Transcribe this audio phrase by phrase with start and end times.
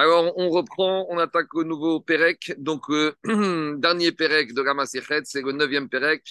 [0.00, 2.54] Alors, on reprend, on attaque le nouveau Pérec.
[2.56, 3.14] Donc, le
[3.76, 5.02] dernier Pérec de Rama c'est
[5.42, 6.24] le neuvième Pérec,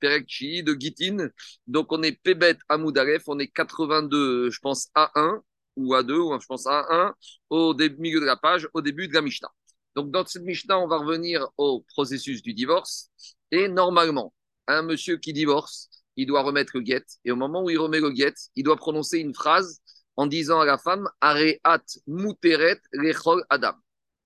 [0.00, 1.28] Pérec Chi de Gitin.
[1.68, 5.38] Donc, on est Pébet à Moudaref, on est 82, je pense, A1
[5.76, 7.12] ou A2, ou je pense A1,
[7.50, 9.52] au milieu de la page, au début de la Mishnah.
[9.94, 13.08] Donc, dans cette Mishnah, on va revenir au processus du divorce.
[13.52, 14.34] Et normalement,
[14.66, 17.04] un monsieur qui divorce, il doit remettre le guet.
[17.24, 19.80] Et au moment où il remet le guet, il doit prononcer une phrase
[20.16, 23.74] en disant à la femme Areat muteret lechol adam.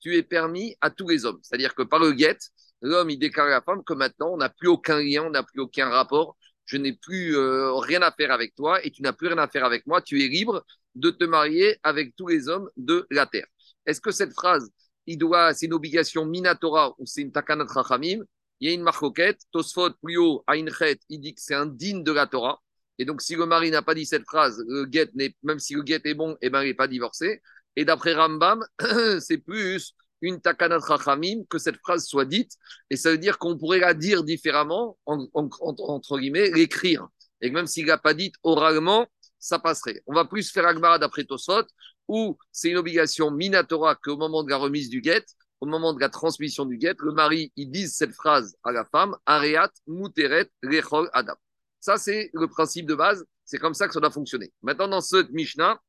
[0.01, 1.39] Tu es permis à tous les hommes.
[1.43, 2.39] C'est-à-dire que par le guet,
[2.83, 5.43] l'homme, il déclare à la femme que maintenant, on n'a plus aucun lien, on n'a
[5.43, 6.37] plus aucun rapport.
[6.65, 9.49] Je n'ai plus euh, rien à faire avec toi et tu n'as plus rien à
[9.49, 10.03] faire avec moi.
[10.03, 10.65] Tu es libre
[10.97, 13.47] de te marier avec tous les hommes de la terre.
[13.87, 14.69] Est-ce que cette phrase,
[15.07, 18.25] il doit, c'est une obligation minatora ou c'est une takanat rachamim
[18.61, 19.41] Il y a une marcoquette.
[19.53, 22.61] Tosfot plus haut, Ainchet, il dit que c'est indigne de la Torah.
[22.99, 25.11] Et donc, si le mari n'a pas dit cette phrase, le guet
[25.43, 27.43] même si le guet est bon, eh ben, il n'est pas divorcé.
[27.77, 28.65] Et d'après Rambam,
[29.21, 32.53] c'est plus une takanat rachamim que cette phrase soit dite.
[32.91, 37.07] Et ça veut dire qu'on pourrait la dire différemment, entre guillemets, l'écrire.
[37.41, 39.07] Et même s'il n'a pas dit oralement,
[39.39, 40.03] ça passerait.
[40.07, 41.65] On va plus faire Agmara d'après Tosot,
[42.09, 45.25] où c'est une obligation minatora qu'au moment de la remise du guet,
[45.61, 48.85] au moment de la transmission du guet, le mari, il dise cette phrase à la
[48.85, 51.35] femme, Areat muteret lechol adam.
[51.81, 53.25] Ça, c'est le principe de base.
[53.45, 54.53] C'est comme ça que ça doit fonctionner.
[54.63, 55.81] Maintenant, dans ce Mishnah,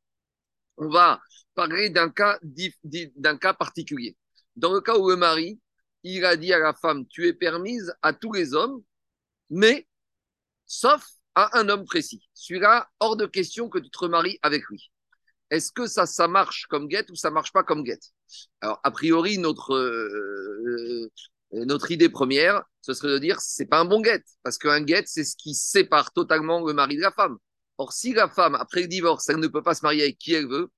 [0.77, 1.19] on va
[1.55, 4.15] parler d'un cas, d'un cas particulier.
[4.55, 5.59] Dans le cas où le mari,
[6.03, 8.83] il a dit à la femme, tu es permise à tous les hommes,
[9.49, 9.87] mais
[10.65, 11.03] sauf
[11.35, 12.27] à un homme précis.
[12.33, 14.91] Celui-là, hors de question que tu te remaries avec lui.
[15.49, 18.11] Est-ce que ça, ça marche comme guette ou ça marche pas comme guette?
[18.61, 21.09] Alors, a priori, notre, euh,
[21.53, 24.81] euh, notre idée première, ce serait de dire c'est pas un bon guette, parce qu'un
[24.81, 27.37] guette, c'est ce qui sépare totalement le mari de la femme.
[27.77, 30.33] Or, si la femme, après le divorce, elle ne peut pas se marier avec qui
[30.33, 30.69] elle veut,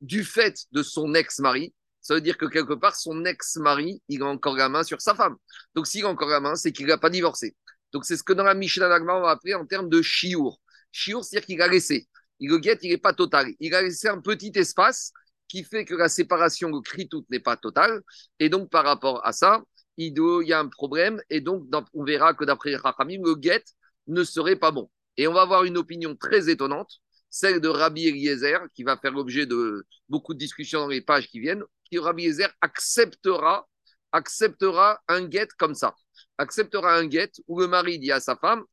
[0.00, 4.26] du fait de son ex-mari, ça veut dire que quelque part, son ex-mari, il a
[4.26, 5.36] encore la main sur sa femme.
[5.74, 7.56] Donc, s'il a encore la main, c'est qu'il n'a pas divorcé.
[7.92, 10.60] Donc, c'est ce que dans la Mishnah Nagma, on va appeler en termes de chiour.
[10.92, 12.08] Chiour, c'est-à-dire qu'il a laissé.
[12.38, 13.52] Il le guette, il n'est pas total.
[13.58, 15.12] Il a laissé un petit espace
[15.48, 18.02] qui fait que la séparation, le cri tout n'est pas totale.
[18.38, 19.62] Et donc, par rapport à ça,
[19.96, 20.14] il
[20.46, 21.20] y a un problème.
[21.30, 21.64] Et donc,
[21.94, 23.64] on verra que d'après Rachamim, le guet
[24.06, 24.90] ne serait pas bon.
[25.16, 29.12] Et on va avoir une opinion très étonnante, celle de Rabbi Eliezer, qui va faire
[29.12, 33.66] l'objet de beaucoup de discussions dans les pages qui viennent, qui Rabbi Eliezer acceptera,
[34.12, 35.94] acceptera un guet comme ça.
[36.38, 38.64] Acceptera un guet où le mari dit à sa femme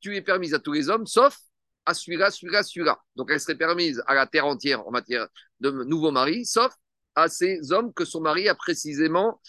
[0.00, 1.38] Tu es permise à tous les hommes, sauf
[1.84, 2.98] à celui-là, celui-là, celui-là.
[3.16, 5.28] Donc elle serait permise à la terre entière en matière
[5.60, 6.72] de nouveau mari, sauf
[7.14, 9.40] à ces hommes que son mari a précisément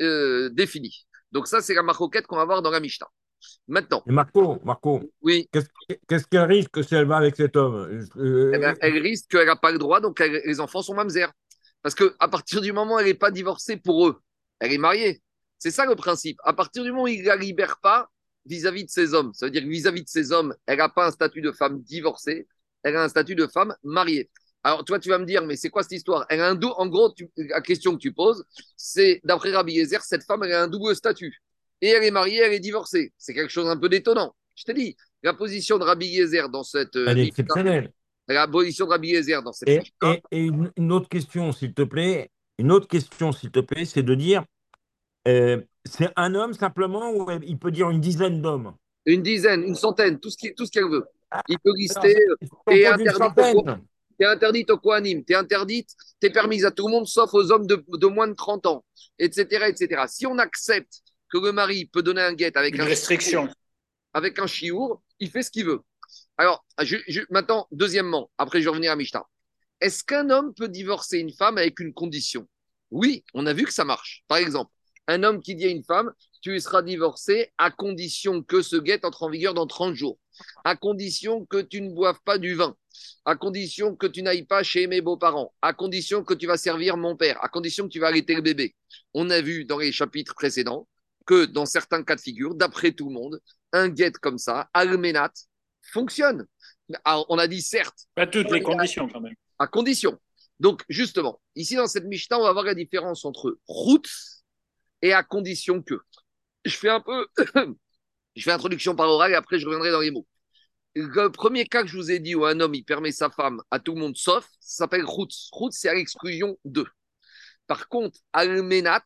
[0.00, 1.06] euh, définie.
[1.32, 3.08] Donc ça, c'est la maroquette qu'on va voir dans la Mishnah.
[3.68, 4.02] Maintenant.
[4.06, 5.00] Et Marco, Marco.
[5.22, 5.48] Oui.
[5.52, 9.56] Qu'est-ce qu'elle risque si elle va avec cet homme euh, eh Elle risque qu'elle n'a
[9.56, 11.32] pas le droit, donc les enfants sont mamzer.
[11.82, 14.20] Parce qu'à partir du moment où elle n'est pas divorcée pour eux,
[14.58, 15.22] elle est mariée.
[15.58, 16.38] C'est ça le principe.
[16.44, 18.10] À partir du moment où il ne la libère pas
[18.46, 21.06] vis-à-vis de ses hommes, ça veut dire que vis-à-vis de ses hommes, elle n'a pas
[21.06, 22.48] un statut de femme divorcée,
[22.82, 24.30] elle a un statut de femme mariée.
[24.62, 26.26] Alors, toi, tu vas me dire, mais c'est quoi cette histoire?
[26.28, 28.44] Elle a un En gros, la question que tu poses,
[28.76, 31.40] c'est d'après Rabbi Yezer, cette femme, elle a un double statut.
[31.80, 33.12] Et elle est mariée, elle est divorcée.
[33.16, 34.34] C'est quelque chose un peu d'étonnant.
[34.54, 36.94] Je te dis, la position de Rabbi Yezer dans cette.
[36.96, 37.90] Euh, elle est exceptionnelle.
[38.28, 39.68] La position de Rabbi Yezer dans cette.
[39.68, 39.80] Et,
[40.30, 42.30] et, une, autre question, s'il te plaît.
[42.58, 44.44] Une autre question, s'il te plaît, c'est de dire
[45.26, 48.74] euh, c'est un homme simplement ou il peut dire une dizaine d'hommes?
[49.06, 51.06] Une dizaine, une centaine, tout ce qu'elle veut.
[51.48, 52.16] Il peut lister.
[52.70, 53.06] et interdit
[54.20, 57.08] tu es interdite au Kohanim, tu es interdite, tu es permise à tout le monde
[57.08, 58.84] sauf aux hommes de, moins de 30 ans,
[59.18, 60.04] etc., etc.
[60.08, 61.00] Si on accepte
[61.30, 63.48] que le mari peut donner un guet avec Une un restriction,
[64.12, 65.80] avec un chiour, il fait ce qu'il veut.
[66.36, 66.66] Alors,
[67.30, 69.24] maintenant, deuxièmement, après je vais revenir à Mishnah.
[69.80, 72.46] Est-ce qu'un homme peut divorcer une femme avec une condition?
[72.90, 74.22] Oui, on a vu que ça marche.
[74.28, 74.70] Par exemple,
[75.06, 79.04] un homme qui dit à une femme, tu seras divorcé à condition que ce guet
[79.06, 80.18] entre en vigueur dans 30 jours,
[80.64, 82.76] à condition que tu ne boives pas du vin,
[83.24, 86.96] à condition que tu n'ailles pas chez mes beaux-parents, à condition que tu vas servir
[86.96, 88.74] mon père, à condition que tu vas arrêter le bébé.
[89.14, 90.88] On a vu dans les chapitres précédents
[91.26, 93.40] que dans certains cas de figure, d'après tout le monde,
[93.72, 95.32] un guet comme ça, alménat,
[95.92, 96.46] fonctionne.
[97.04, 98.06] on a dit certes.
[98.14, 99.34] Pas toutes les conditions quand même.
[99.58, 100.18] À condition.
[100.58, 104.10] Donc justement, ici dans cette Mishnah, on va voir la différence entre route
[105.02, 105.94] et à condition que.
[106.64, 107.26] Je fais un peu,
[108.36, 110.26] je fais introduction par oral et après je reviendrai dans les mots.
[110.94, 113.62] Le premier cas que je vous ai dit où un homme il permet sa femme
[113.70, 115.32] à tout le monde sauf, ça s'appelle route.
[115.52, 116.84] Route, c'est à l'exclusion de.
[117.66, 119.04] Par contre, almenat,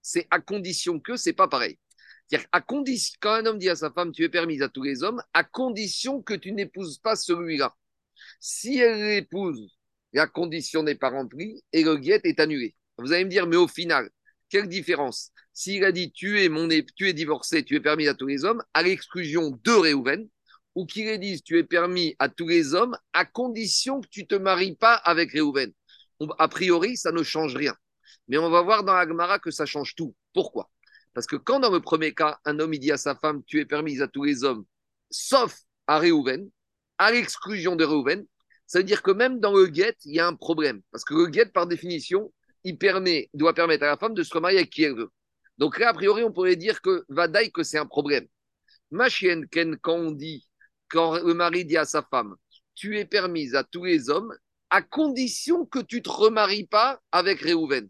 [0.00, 1.78] c'est à condition que, c'est pas pareil.
[2.26, 4.82] C'est-à-dire, à condition, quand un homme dit à sa femme, tu es permise à tous
[4.82, 7.76] les hommes, à condition que tu n'épouses pas celui-là.
[8.40, 9.76] Si elle l'épouse,
[10.12, 12.74] la condition n'est pas remplie et le guet est annulé.
[12.98, 14.08] Vous allez me dire, mais au final,
[14.48, 15.30] quelle différence?
[15.52, 18.44] S'il a dit tu es, mon, tu es divorcé, tu es permis à tous les
[18.44, 20.26] hommes, à l'exclusion de Réhouven,
[20.76, 24.26] ou qu'il ait dit tu es permis à tous les hommes, à condition que tu
[24.26, 25.72] te maries pas avec Réhouven.
[26.38, 27.74] A priori, ça ne change rien.
[28.28, 30.14] Mais on va voir dans Agmara que ça change tout.
[30.34, 30.70] Pourquoi?
[31.14, 33.58] Parce que quand dans le premier cas, un homme il dit à sa femme tu
[33.58, 34.64] es permise à tous les hommes,
[35.10, 36.50] sauf à Réhouven,
[36.98, 38.26] à l'exclusion de Réhouven,
[38.66, 40.82] ça veut dire que même dans le guet, il y a un problème.
[40.90, 42.32] Parce que le guet, par définition,
[42.64, 42.76] il
[43.32, 45.10] doit permettre à la femme de se remarier avec qui elle veut.
[45.56, 48.26] Donc là, a priori, on pourrait dire que Vadaï, que c'est un problème.
[48.90, 50.45] Ma chienne, quand on dit,
[50.88, 52.34] quand le mari dit à sa femme,
[52.74, 54.34] tu es permise à tous les hommes,
[54.70, 57.88] à condition que tu ne te remaries pas avec Réhouven.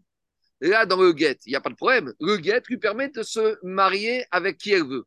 [0.61, 2.13] Là, dans le guet, il n'y a pas de problème.
[2.19, 5.05] Le guet lui permet de se marier avec qui elle veut.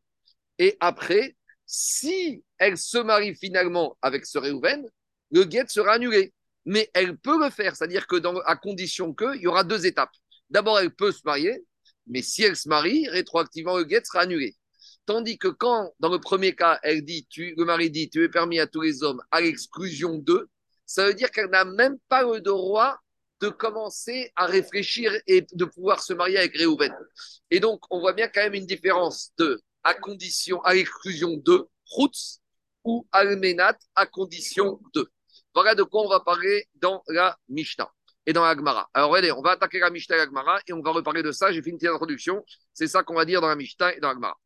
[0.59, 1.35] Et après,
[1.65, 4.87] si elle se marie finalement avec ce Réhouven,
[5.31, 6.33] le guet sera annulé.
[6.65, 8.15] Mais elle peut le faire, c'est-à-dire que
[8.45, 10.11] à condition qu'il y aura deux étapes.
[10.49, 11.65] D'abord, elle peut se marier,
[12.07, 14.55] mais si elle se marie, rétroactivement, le guet sera annulé.
[15.05, 18.59] Tandis que quand, dans le premier cas, elle dit, le mari dit, tu es permis
[18.59, 20.49] à tous les hommes à l'exclusion d'eux,
[20.85, 22.97] ça veut dire qu'elle n'a même pas le droit
[23.39, 26.93] de commencer à réfléchir et de pouvoir se marier avec Réhouven.
[27.49, 31.67] Et donc, on voit bien quand même une différence de à condition, à l'exclusion de
[31.87, 32.39] Routz
[32.83, 35.11] ou Almenat à condition de.
[35.55, 37.91] Voilà de quoi on va parler dans la Mishnah
[38.25, 38.89] et dans la Gemara.
[38.93, 41.31] Alors, regardez, on va attaquer la Mishnah et la Gemara et on va reparler de
[41.31, 41.51] ça.
[41.51, 42.45] J'ai fait une petite introduction.
[42.73, 44.37] C'est ça qu'on va dire dans la Mishnah et dans la Gemara.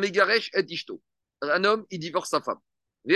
[0.00, 1.02] Et Ishto.
[1.42, 2.60] Un homme, il divorce sa femme.
[3.06, 3.14] Et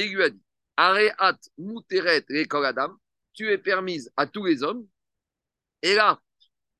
[0.00, 0.42] il lui a dit
[0.76, 2.96] Areat muteret rekoladam.
[3.34, 4.86] Tu es permise à tous les hommes.
[5.82, 6.20] Et là,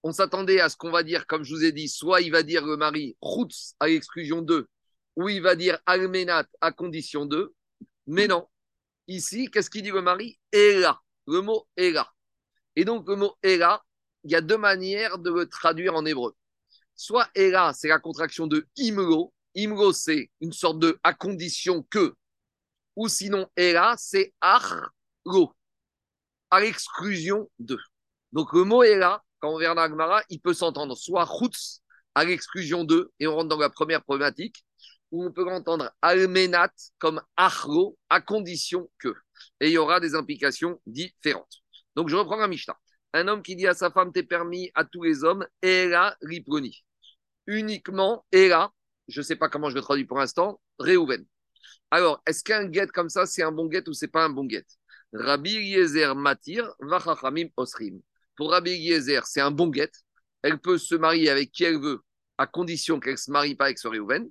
[0.02, 2.42] on s'attendait à ce qu'on va dire, comme je vous ai dit, soit il va
[2.42, 4.68] dire le mari Routz à l'exclusion 2,
[5.16, 7.52] ou il va dire Almenat à condition 2.
[8.06, 8.48] Mais non.
[9.08, 10.38] Ici, qu'est-ce qu'il dit le mari?
[10.52, 11.00] Ela.
[11.26, 12.10] Le mot Ela.
[12.76, 13.82] Et donc, le mot Ela,
[14.24, 16.34] il y a deux manières de le traduire en hébreu.
[16.98, 19.32] Soit Ela, c'est la contraction de Imlo.
[19.54, 22.12] Imlo, c'est une sorte de à condition que.
[22.96, 25.54] Ou sinon, Ela, c'est Arlo.
[26.50, 27.78] À l'exclusion de.
[28.32, 31.82] Donc, le mot Ela, quand on verra dans il peut s'entendre soit Chutz
[32.16, 34.64] à l'exclusion de, et on rentre dans la première problématique,
[35.12, 39.14] où on peut entendre Almenat comme Achlo à condition que.
[39.60, 41.62] Et il y aura des implications différentes.
[41.94, 42.76] Donc je reprends la Mishnah.
[43.12, 46.84] Un homme qui dit à sa femme T'es permis à tous les hommes, Ela Riproni.
[47.48, 48.70] Uniquement Ela,
[49.08, 51.24] je ne sais pas comment je vais traduire pour l'instant, Réhouven.
[51.90, 54.44] Alors, est-ce qu'un guet comme ça, c'est un bon guet ou c'est pas un bon
[54.44, 54.66] guet
[55.14, 58.02] Rabbi Yezer Matir, Vachachamim Osrim.
[58.36, 59.90] Pour Rabbi Yezer, c'est un bon guet.
[60.42, 62.02] Elle peut se marier avec qui elle veut,
[62.36, 64.28] à condition qu'elle ne se marie pas avec ce Réhouven.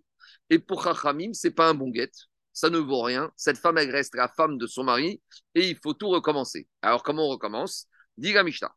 [0.52, 2.12] Et pour Chachamim, c'est pas un bon guet.
[2.54, 3.32] Ça ne vaut rien.
[3.36, 5.22] Cette femme, elle reste la femme de son mari
[5.56, 6.68] et il faut tout recommencer.
[6.84, 7.88] Alors, comment on recommence?
[8.16, 8.76] Dit la Mishnah.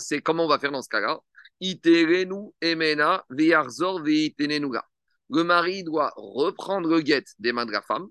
[0.00, 1.20] c'est comment on va faire dans ce cas-là?
[1.60, 3.24] Emena
[5.28, 8.08] Le mari doit reprendre le guet des mains de la femme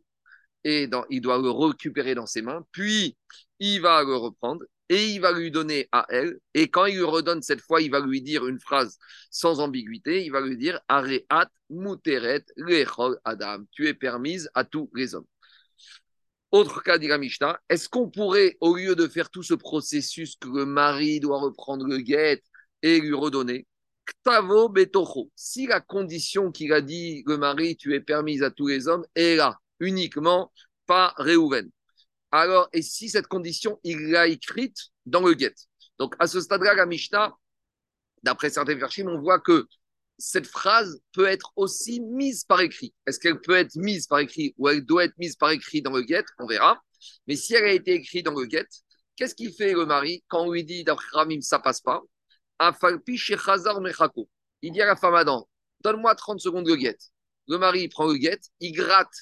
[0.63, 3.17] et il doit le récupérer dans ses mains, puis
[3.59, 6.39] il va le reprendre et il va lui donner à elle.
[6.53, 8.97] Et quand il lui redonne cette fois, il va lui dire une phrase
[9.29, 10.25] sans ambiguïté.
[10.25, 13.65] Il va lui dire Areat muteret lechol adam.
[13.71, 15.27] Tu es permise à tous les hommes.
[16.51, 20.35] Autre cas, dit la Mishnah, est-ce qu'on pourrait, au lieu de faire tout ce processus
[20.35, 22.41] que le mari doit reprendre le guet
[22.81, 23.65] et lui redonner,
[24.05, 28.67] Ktavo betocho, si la condition qu'il a dit le mari, tu es permise à tous
[28.67, 30.51] les hommes, est là, uniquement,
[30.85, 31.69] pas Réhouven.
[32.31, 35.55] Alors, et si cette condition, il l'a écrite dans le guet.
[35.97, 37.35] Donc, à ce stade-là, la Mishnah,
[38.23, 39.67] d'après certains versions, on voit que
[40.17, 42.93] cette phrase peut être aussi mise par écrit.
[43.07, 45.91] Est-ce qu'elle peut être mise par écrit ou elle doit être mise par écrit dans
[45.91, 46.25] le guet?
[46.37, 46.81] On verra.
[47.27, 48.67] Mais si elle a été écrite dans le guet,
[49.15, 52.01] qu'est-ce qu'il fait le mari quand on lui dit d'après Ramim, ça passe pas?
[54.61, 55.47] Il dit à la femme Adam,
[55.81, 56.97] donne-moi 30 secondes le guet.
[57.47, 59.15] Le mari prend le guet, il gratte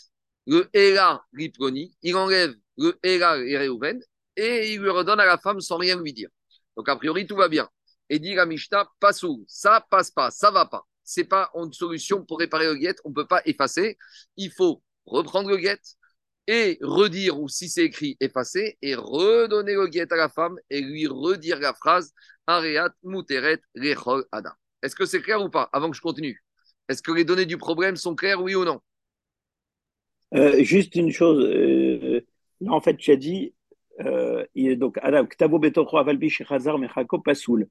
[0.48, 4.02] le Ela Riproni, il enlève le Ela et Reuven,
[4.36, 6.30] et il lui redonne à la femme sans rien lui dire.
[6.76, 7.70] Donc, a priori, tout va bien.
[8.10, 10.88] Et dit la Mishnah, passe où Ça passe pas, ça va pas.
[11.04, 13.98] C'est pas une solution pour réparer le guet, on ne peut pas effacer.
[14.36, 15.80] Il faut reprendre le guet
[16.48, 20.82] et redire, ou si c'est écrit, effacer, et redonner le guet à la femme et
[20.82, 22.14] lui redire la phrase
[22.48, 24.52] Areat Muteret Rechol Adam.
[24.82, 26.42] Est-ce que c'est clair ou pas Avant que je continue?
[26.88, 28.80] Est-ce que les données du problème sont claires, oui ou non?
[30.34, 31.44] Euh, Juste une chose.
[31.44, 32.22] Euh,
[32.68, 33.54] en fait, tu as dit,
[34.00, 34.46] euh,
[34.78, 35.00] donc,
[35.30, 37.68] Ktabo Betokro Avalbi Shechazar Mechako Pasoul.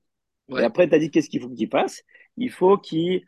[0.51, 2.03] Et après, tu as dit qu'est-ce qu'il faut qu'il fasse?
[2.37, 3.25] Il faut qu'il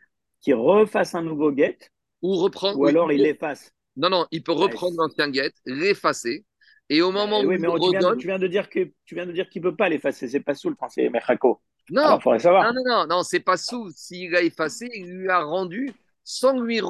[0.47, 1.77] refasse un nouveau get.
[2.21, 2.77] Ou reprendre.
[2.79, 3.73] Ou alors il l'efface.
[3.99, 6.45] Non, non, il peut reprendre l'ancien get, l'effacer.
[6.89, 9.13] Et au moment oui, où mais il tu, viens, tu, viens, de dire que tu
[9.13, 10.27] viens de dire qu'il ne peut pas l'effacer.
[10.27, 11.61] C'est pas soul, c'est Mechako.
[11.91, 13.91] Non, non, non, non, non c'est pas sous.
[13.95, 15.91] S'il a effacé, il lui a rendu
[16.23, 16.81] sans lui,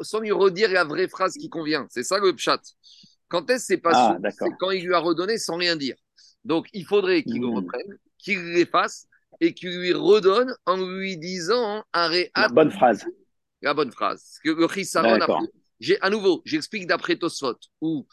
[0.00, 1.86] sans lui redire la vraie phrase qui convient.
[1.90, 2.60] C'est ça le chat.
[3.28, 5.96] Quand est-ce c'est pas ah, C'est quand il lui a redonné sans rien dire.
[6.44, 7.56] Donc il faudrait qu'il le hmm.
[7.56, 9.06] reprenne, qu'il l'efface
[9.40, 13.04] et qu'il lui redonne en lui disant un La bonne phrase.
[13.62, 14.38] La bonne phrase.
[14.42, 15.40] Que le a
[15.80, 18.06] j'ai à nouveau, j'explique d'après Tosfot, où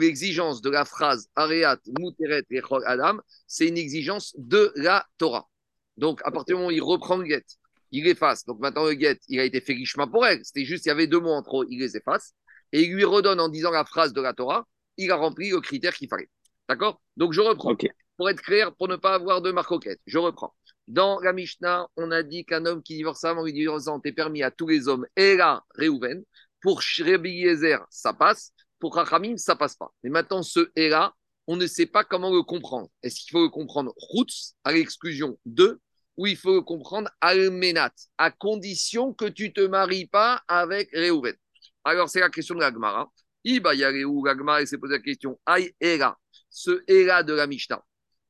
[0.00, 5.48] l'exigence de la phrase Areat, Muteret et Adam, c'est une exigence de la Torah.
[5.96, 7.44] Donc, à partir du moment où il reprend le get,
[7.92, 8.44] il efface.
[8.44, 10.44] Donc maintenant, le get, il a été fait richement pour elle.
[10.44, 12.34] C'était juste, il y avait deux mots en trop, il les efface.
[12.72, 15.60] Et il lui redonne en disant la phrase de la Torah, il a rempli le
[15.60, 16.28] critère qu'il fallait.
[16.68, 17.00] D'accord?
[17.16, 17.76] Donc je reprends.
[18.16, 20.54] Pour être clair, pour ne pas avoir de marcoquette, je reprends.
[20.86, 24.42] Dans la Mishnah, on a dit qu'un homme qui divorce avant lui divorçant est permis
[24.42, 25.06] à tous les hommes.
[25.16, 26.22] Et là, Réhouven,
[26.64, 28.54] pour Shrebi Yezer, ça passe.
[28.80, 29.92] Pour Rachamim, ça passe pas.
[30.02, 31.12] Mais maintenant, ce et là,
[31.46, 32.88] on ne sait pas comment le comprendre.
[33.02, 35.78] Est-ce qu'il faut le comprendre Roots à l'exclusion de
[36.16, 41.34] ou il faut le comprendre Almenat, à condition que tu te maries pas avec Réhouven
[41.84, 43.12] Alors, c'est la question de l'Agmara.
[43.44, 46.18] Iba Yareu, l'Agmara, s'est posé la question Aïe Era,
[46.48, 47.84] ce Era de la Mishnah.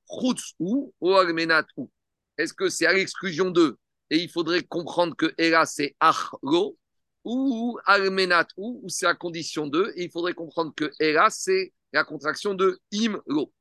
[0.08, 1.88] Roots ou, Almenat ou?
[2.36, 3.78] Est-ce que c'est à l'exclusion de
[4.10, 6.76] et il faudrait comprendre que Era, c'est Achlo
[7.24, 11.72] ou Almenat ou, ou c'est à condition de et il faudrait comprendre que Era, c'est
[11.92, 13.52] la contraction de Imlo.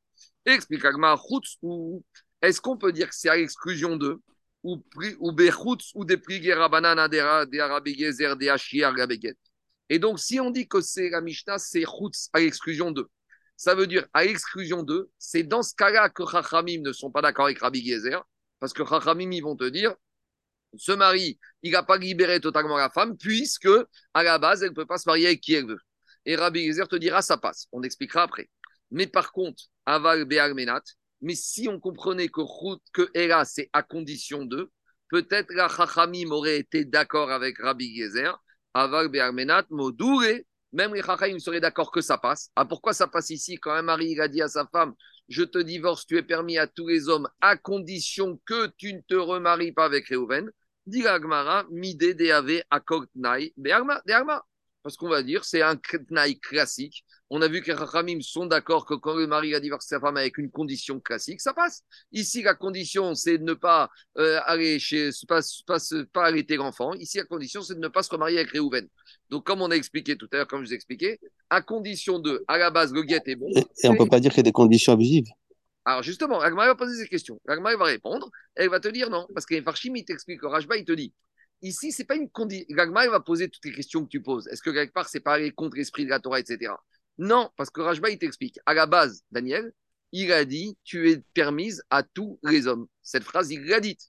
[0.45, 2.03] Explique Roots ou
[2.41, 4.21] est-ce qu'on peut dire que c'est à l'exclusion de
[4.63, 4.83] ou
[5.19, 5.31] ou
[5.95, 6.19] ou des
[6.69, 8.53] banana des arabigezer des
[9.89, 13.09] Et donc, si on dit que c'est la Mishnah, c'est chutz à l'exclusion de.
[13.55, 17.21] Ça veut dire à l'exclusion de, c'est dans ce cas-là que Chachamim ne sont pas
[17.21, 18.25] d'accord avec Rabbi Gezer,
[18.59, 19.95] parce que Chachamim, ils vont te dire,
[20.75, 23.69] ce mari, il n'a pas libéré totalement la femme, puisque
[24.13, 25.79] à la base, elle ne peut pas se marier avec qui elle veut.
[26.25, 27.67] Et Rabbi Gezer te dira, ça passe.
[27.71, 28.49] On expliquera après.
[28.91, 30.83] Mais par contre, Aval Be'almenat,
[31.21, 32.41] mais si on comprenait que,
[32.91, 34.71] que Ela, c'est à condition de,
[35.09, 38.37] peut-être la Chachamim aurait été d'accord avec Rabbi Gezer,
[38.73, 40.23] Aval Be'armenat, Modoure,
[40.71, 42.49] même les Chachamim seraient d'accord que ça passe.
[42.55, 43.57] Ah, pourquoi ça passe ici?
[43.57, 44.93] Quand un mari a dit à sa femme
[45.27, 49.01] Je te divorce, tu es permis à tous les hommes à condition que tu ne
[49.01, 50.49] te remaries pas avec Reuven
[50.85, 51.65] Dit Agmara.
[54.83, 58.85] Parce qu'on va dire, c'est un Tnaï classique on a vu que les sont d'accord
[58.85, 61.81] que quand le mari a divorcé sa femme avec une condition classique, ça passe.
[62.11, 65.79] Ici, la condition, c'est de ne pas euh, aller chez, pas, pas,
[66.13, 66.93] pas arrêter l'enfant.
[66.93, 68.87] Ici, la condition, c'est de ne pas se remarier avec Réhouven.
[69.31, 72.19] Donc, comme on a expliqué tout à l'heure, comme je vous ai expliqué, à condition
[72.19, 73.49] de, à la base, le guet est bon.
[73.55, 75.25] Et, on ne peut pas dire qu'il y a des conditions abusives.
[75.85, 77.39] Alors justement, Agmar va poser ces questions.
[77.47, 78.29] Agmar va répondre.
[78.55, 81.13] Elle va te dire non, parce que Farshim, il t'explique, Rajba, il te dit
[81.63, 82.77] ici, c'est pas une condition.
[82.77, 84.47] Agmar va poser toutes les questions que tu poses.
[84.47, 86.73] Est-ce que quelque part, c'est pas aller contre l'esprit de la Torah, etc.
[87.17, 88.59] Non, parce que Rajba, il t'explique.
[88.65, 89.71] À la base, Daniel,
[90.11, 92.87] il a dit Tu es permise à tous les hommes.
[93.01, 94.01] Cette phrase, il l'a dite.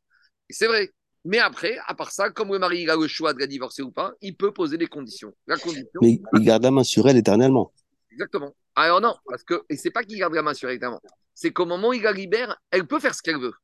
[0.50, 0.92] C'est vrai.
[1.24, 3.90] Mais après, à part ça, comme le mari a le choix de la divorcer ou
[3.90, 5.34] pas, il peut poser des conditions.
[5.46, 7.72] La condition Mais il garde la main sur elle éternellement.
[8.12, 8.54] Exactement.
[8.74, 11.00] Alors non, parce que, et c'est pas qu'il garde la main sur elle éternellement,
[11.34, 13.54] c'est qu'au moment où il la libère, elle peut faire ce qu'elle veut.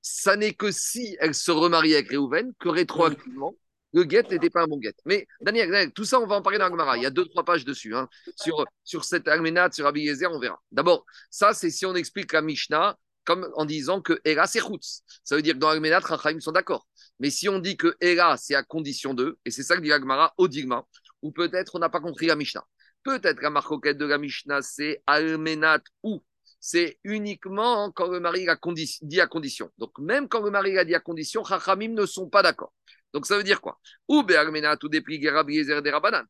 [0.00, 3.54] Ça n'est que si elle se remarie avec Réhouven que rétroactivement,
[3.92, 4.94] le guet n'était pas un bon guet.
[5.04, 6.96] Mais Daniel, tout ça, on va en parler dans Agmara.
[6.96, 7.94] Il y a deux, trois pages dessus.
[7.94, 8.08] Hein.
[8.36, 10.60] Sur, sur cette Almenat, sur Rabbi on verra.
[10.72, 15.02] D'abord, ça, c'est si on explique la Mishnah comme en disant que Ela, c'est Chutz.
[15.22, 16.88] Ça veut dire que dans Almenat, Rachaim sont d'accord.
[17.20, 19.92] Mais si on dit que Ela, c'est à condition d'eux, et c'est ça que dit
[19.92, 20.84] Agmara au Digma,
[21.20, 22.64] ou peut-être on n'a pas compris la Mishnah.
[23.04, 26.22] Peut-être la marcoquette de la Mishnah, c'est Almenat ou
[26.64, 28.56] c'est uniquement quand le mari a
[29.02, 29.68] dit à condition.
[29.78, 32.72] Donc même quand le mari a dit à condition, Chachamim ne sont pas d'accord.
[33.12, 33.80] Donc ça veut dire quoi?
[34.08, 34.24] Ou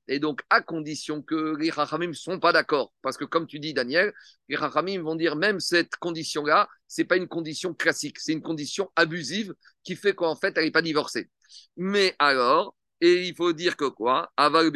[0.08, 2.94] Et donc à condition que les Chachamim ne sont pas d'accord.
[3.02, 4.14] Parce que comme tu dis Daniel,
[4.48, 8.40] les Chachamim vont dire même cette condition-là, ce n'est pas une condition classique, c'est une
[8.40, 9.52] condition abusive
[9.84, 11.28] qui fait qu'en fait elle n'est pas divorcée.
[11.76, 14.32] Mais alors, et il faut dire que quoi?
[14.38, 14.72] Aval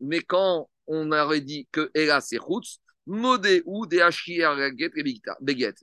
[0.00, 2.38] mais quand on aurait dit que Ella c'est
[3.06, 4.02] Modé ou des.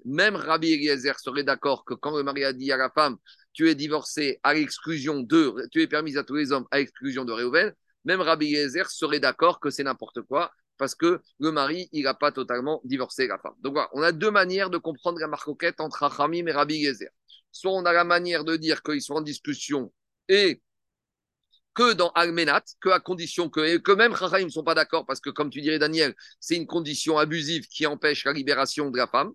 [0.06, 3.18] Même Rabbi Eliezer serait d'accord que quand le mari a dit à la femme
[3.54, 7.24] tu es divorcé à l'exclusion de, tu es permise à tous les hommes à l'exclusion
[7.24, 7.72] de Réhouven,
[8.04, 12.14] même Rabbi Eliezer serait d'accord que c'est n'importe quoi parce que le mari, il n'a
[12.14, 13.54] pas totalement divorcé la femme.
[13.60, 17.10] Donc voilà, on a deux manières de comprendre la marcoquette entre Hachamim et Rabbi Eliezer.
[17.52, 19.94] Soit on a la manière de dire qu'ils sont en discussion
[20.28, 20.62] et
[21.74, 25.20] que dans Almenat, que à condition que, que même Chachamim ne sont pas d'accord, parce
[25.20, 29.08] que comme tu dirais Daniel, c'est une condition abusive qui empêche la libération de la
[29.08, 29.32] femme.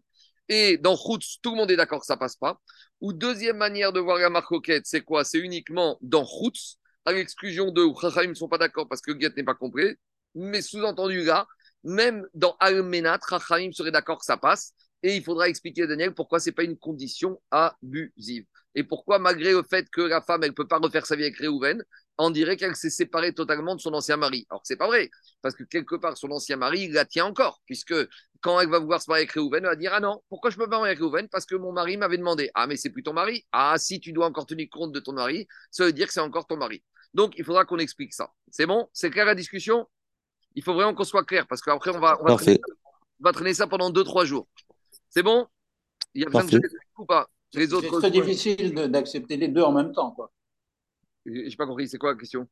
[0.48, 2.60] Et dans Chutz, tout le monde est d'accord que ça passe pas.
[3.00, 5.24] Ou deuxième manière de voir la marcoquette, c'est quoi?
[5.24, 9.18] C'est uniquement dans Chutz, à l'exclusion de où Chachamim ne sont pas d'accord parce que
[9.18, 9.96] Get n'est pas compris.
[10.34, 11.46] Mais sous-entendu là,
[11.84, 16.14] même dans Almenat, Chachamim serait d'accord que ça passe Et il faudra expliquer à Daniel
[16.14, 18.46] pourquoi ce n'est pas une condition abusive.
[18.78, 21.24] Et pourquoi, malgré le fait que la femme, elle ne peut pas refaire sa vie
[21.24, 21.82] avec Réhouven,
[22.16, 24.46] on dirait qu'elle s'est séparée totalement de son ancien mari.
[24.50, 25.10] Alors que ce n'est pas vrai,
[25.42, 27.96] parce que quelque part, son ancien mari, il la tient encore, puisque
[28.40, 30.56] quand elle va vouloir se marier avec Réhouven, elle va dire Ah non, pourquoi je
[30.56, 32.52] peux pas me marier avec Réhouven Parce que mon mari m'avait demandé.
[32.54, 33.44] Ah, mais c'est plus ton mari?
[33.50, 36.20] Ah, si tu dois encore tenir compte de ton mari, ça veut dire que c'est
[36.20, 36.84] encore ton mari.
[37.14, 38.30] Donc, il faudra qu'on explique ça.
[38.48, 38.88] C'est bon?
[38.92, 39.88] C'est clair la discussion?
[40.54, 42.60] Il faut vraiment qu'on soit clair, parce qu'après, on va, on va, traîner,
[43.18, 44.46] on va traîner ça pendant 2-3 jours.
[45.08, 45.48] C'est bon?
[46.14, 46.60] Il y a besoin de
[46.96, 47.28] ou pas?
[47.54, 47.88] Les autres.
[47.90, 50.10] C'est très difficile d'accepter les deux en même temps.
[50.12, 50.32] quoi.
[51.26, 52.48] J'ai pas compris, c'est quoi la question?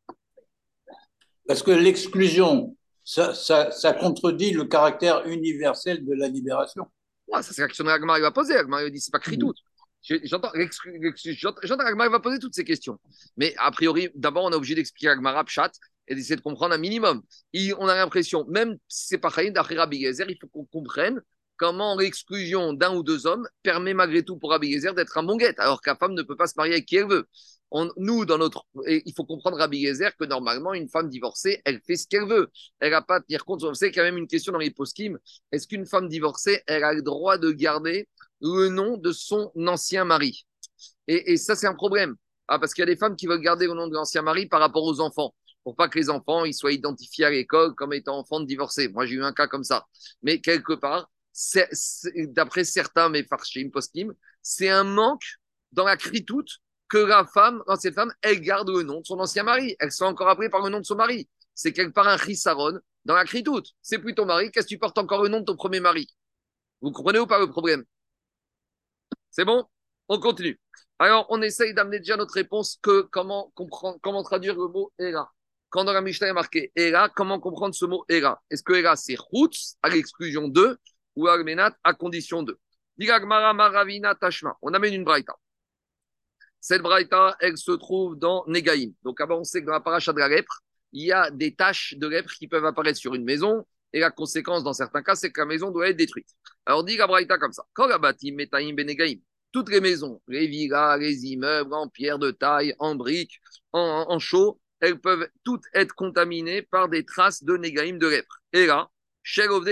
[1.47, 6.87] Parce que l'exclusion, ça, ça, ça, contredit le caractère universel de la libération.
[7.29, 8.57] Ouais, ça c'est la question que Agmar va poser.
[8.57, 9.53] Agmar dit c'est pas cri tout.
[10.03, 12.99] J'entends Agmar va poser toutes ces questions.
[13.37, 15.71] Mais a priori, d'abord, on est obligé d'expliquer Agmar Pshat
[16.09, 17.23] et d'essayer de comprendre un minimum.
[17.79, 21.21] on a l'impression, même si c'est pas Chayin d'après Rabbi Gezer, il faut qu'on comprenne
[21.57, 25.59] comment l'exclusion d'un ou deux hommes permet malgré tout pour Rabbi d'être un bon guet,
[25.59, 27.27] alors qu'une femme ne peut pas se marier avec qui elle veut.
[27.97, 32.07] nous, dans notre, il faut comprendre Rabbi que normalement, une femme divorcée, elle fait ce
[32.07, 32.51] qu'elle veut.
[32.81, 33.65] Elle n'a pas à tenir compte.
[33.65, 35.19] On sait qu'il y a même une question dans les poskim.
[35.53, 38.09] Est-ce qu'une femme divorcée, elle a le droit de garder
[38.41, 40.47] le nom de son ancien mari?
[41.09, 42.17] Et, ça, c'est un problème.
[42.49, 44.47] Ah, parce qu'il y a des femmes qui veulent garder le nom de l'ancien mari
[44.47, 45.35] par rapport aux enfants
[45.67, 48.89] pour pas que les enfants ils soient identifiés à l'école comme étant enfants de divorcés.
[48.89, 49.85] Moi, j'ai eu un cas comme ça.
[50.23, 51.11] Mais quelque part,
[52.29, 54.13] d'après certains mais farshim postim,
[54.43, 55.37] c'est un manque
[55.73, 59.43] dans la critoute que la femme, cette femme, elle garde le nom de son ancien
[59.43, 59.77] mari.
[59.81, 61.29] Elle soit encore appelée par le nom de son mari.
[61.55, 63.73] C'est quelque part un chisaron dans la critoute.
[63.83, 66.09] C'est plus ton mari, qu'est-ce que tu portes encore le nom de ton premier mari?
[66.81, 67.85] Vous comprenez ou pas le problème?
[69.31, 69.65] C'est bon?
[70.09, 70.61] On continue.
[70.99, 75.31] Alors, on essaye d'amener déjà notre réponse que comment comprendre, comment traduire le mot Ela.
[75.69, 78.97] Quand dans la Mishnah est marqué Ela, comment comprendre ce mot Ela Est-ce que Ela
[78.97, 80.79] c'est Chutz à l'exclusion de?
[81.17, 82.59] Ou Armenat à condition de.
[84.63, 85.35] On amène une braïta.
[86.61, 88.93] Cette braïta, elle se trouve dans Negaïm.
[89.03, 90.63] Donc, avant, on sait que dans la paracha de la lèpre,
[90.93, 93.67] il y a des taches de lèpre qui peuvent apparaître sur une maison.
[93.93, 96.29] Et la conséquence, dans certains cas, c'est que la maison doit être détruite.
[96.65, 97.65] Alors, dit la braïta comme ça.
[97.73, 99.21] Quand Metaïm Benegaïm,
[99.53, 103.41] toutes les maisons, les villas, les immeubles en pierre de taille, en briques,
[103.73, 108.43] en, chaux, elles peuvent toutes être contaminées par des traces de Negaïm de lèpre.
[108.53, 108.91] Et là,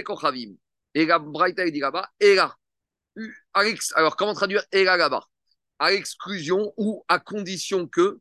[0.04, 0.54] Kochavim,
[0.94, 2.56] et la Braïta, dit là-bas, et là.
[3.94, 5.24] Alors, comment traduire et là là-bas
[5.78, 8.18] À l'exclusion ou à condition que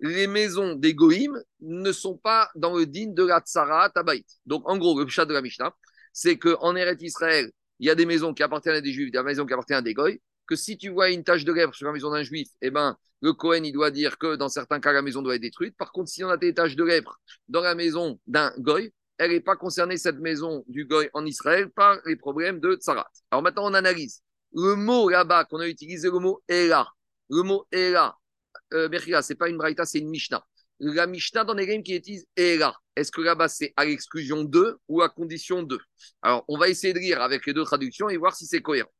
[0.00, 4.26] les maisons des Goïm ne sont pas dans le digne de la Tzara Tabaït.
[4.44, 5.74] Donc, en gros, le chat de la Mishnah,
[6.12, 9.22] c'est qu'en Eretz Israël, il y a des maisons qui appartiennent à des Juifs, des
[9.22, 11.86] maisons qui appartiennent à des Goïs, que si tu vois une tache de lèvre sur
[11.86, 14.92] la maison d'un Juif, eh ben, le Cohen, il doit dire que dans certains cas,
[14.92, 15.76] la maison doit être détruite.
[15.76, 19.30] Par contre, si on a des taches de lèvre dans la maison d'un Goï, elle
[19.30, 23.08] n'est pas concernée, cette maison du Goy en Israël, par les problèmes de Tsarat.
[23.30, 24.22] Alors maintenant, on analyse.
[24.54, 26.88] Le mot là-bas qu'on a utilisé, le mot Ela.
[27.30, 28.16] Le mot Ela,
[28.72, 30.44] euh, ce n'est pas une Braïta, c'est une Mishnah.
[30.80, 32.74] La Mishnah dans les games qui utilise Ela.
[32.96, 35.78] Est-ce que là-bas, c'est à l'exclusion de ou à condition de?
[36.22, 38.90] Alors, on va essayer de lire avec les deux traductions et voir si c'est cohérent.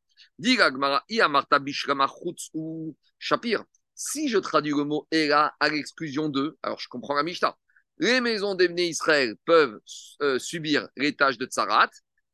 [2.55, 3.64] ou Shapir.
[3.96, 7.57] Si je traduis le mot Ela à l'exclusion de, alors je comprends la Mishnah
[7.98, 9.78] les maisons d'Ebné Israël peuvent
[10.22, 11.90] euh, subir les tâches de Tsarat,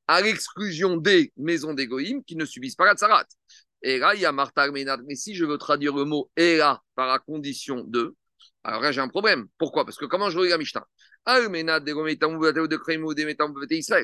[0.07, 3.27] à l'exclusion des maisons d'Égoïm qui ne subissent pas la Tsarat.
[3.83, 7.07] Et là, il y a Martha Mais si je veux traduire le mot là par
[7.07, 8.15] la condition de,
[8.65, 9.47] alors là, j'ai un problème.
[9.59, 9.85] Pourquoi?
[9.85, 10.87] Parce que comment je regarde Mishnah?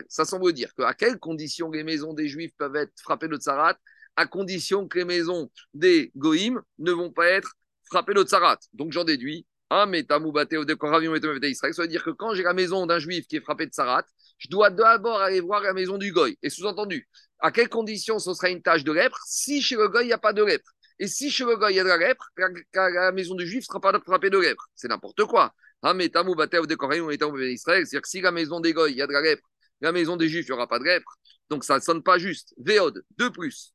[0.08, 3.36] Ça semble dire que à quelles conditions les maisons des Juifs peuvent être frappées de
[3.36, 3.76] tsarat,
[4.16, 7.52] à condition que les maisons des Goïm ne vont pas être
[7.84, 8.58] frappées de tsarat.
[8.72, 13.00] Donc j'en déduis ah, mais Israël, ça veut dire que quand j'ai la maison d'un
[13.00, 14.04] juif qui est frappé de Sarat,
[14.38, 16.38] je dois d'abord aller voir la maison du Goy.
[16.42, 17.08] Et sous-entendu,
[17.40, 20.12] à quelles conditions ce sera une tâche de lèpre si chez le Goy, il n'y
[20.12, 20.70] a pas de lèpre?
[21.00, 22.28] Et si chez le Goy, il y a de la lèpre,
[22.74, 24.68] la, maison du juif ne sera pas frappée de lèpre.
[24.76, 25.52] C'est n'importe quoi.
[25.82, 29.20] Ah, mais Israël, c'est-à-dire que si la maison des Goy, il y a de la
[29.20, 29.48] lèpre,
[29.80, 31.16] la maison des juifs, il n'y aura pas de lèpre.
[31.50, 32.54] Donc ça ne sonne pas juste.
[32.58, 33.74] Véode, de plus.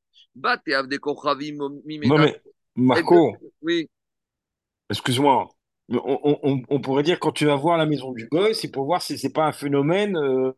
[2.08, 2.42] Non, mais
[2.76, 3.36] Marco.
[3.62, 3.90] Oui.
[4.90, 5.50] Excuse-moi
[5.90, 9.18] on, pourrait dire quand tu vas voir la maison du goy, c'est pour voir si
[9.18, 10.52] c'est pas un phénomène euh,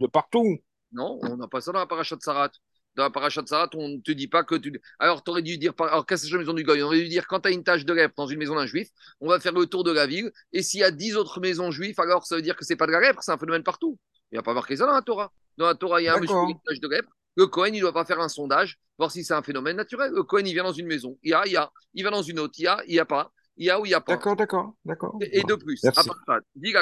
[0.00, 0.58] de partout.
[0.92, 2.50] Non, on n'a pas ça dans la paracha de Sarat.
[2.96, 4.80] Dans la paracha de Sarat, on ne te dit pas que tu.
[4.98, 5.72] Alors, tu aurais dû dire.
[5.78, 7.52] Alors, qu'est-ce que c'est la maison du goy On aurait dû dire quand tu as
[7.52, 8.88] une tache de lèpre dans une maison d'un juif,
[9.20, 10.32] on va faire le tour de la ville.
[10.52, 12.86] Et s'il y a dix autres maisons juives, alors ça veut dire que c'est pas
[12.86, 13.98] de la lèpre, c'est un phénomène partout.
[14.32, 15.32] Il n'y a pas marqué ça dans la Torah.
[15.56, 17.10] Dans la Torah, il y a un monsieur qui a une tache de lèpre.
[17.36, 20.10] Le Cohen, il ne doit pas faire un sondage, voir si c'est un phénomène naturel.
[20.12, 21.16] Le Cohen, il vient dans une maison.
[21.22, 21.70] Il y a, il y a.
[21.94, 22.54] Il va dans une autre.
[22.58, 24.14] Il y a, il n'y a pas il y a ou il n'y a pas.
[24.14, 25.18] D'accord, d'accord, d'accord.
[25.20, 26.72] Et, de plus, à part ça, dit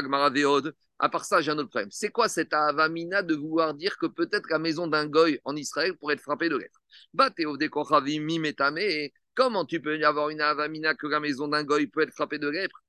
[1.00, 1.90] À part ça, j'ai un autre problème.
[1.90, 5.96] C'est quoi cette avamina de vouloir dire que peut-être la maison d'un goy en Israël
[5.96, 6.78] pourrait être frappée de lèpre
[9.34, 12.38] Comment tu peux y avoir une avamina que la maison d'un goy peut être frappée
[12.38, 12.80] de lèpre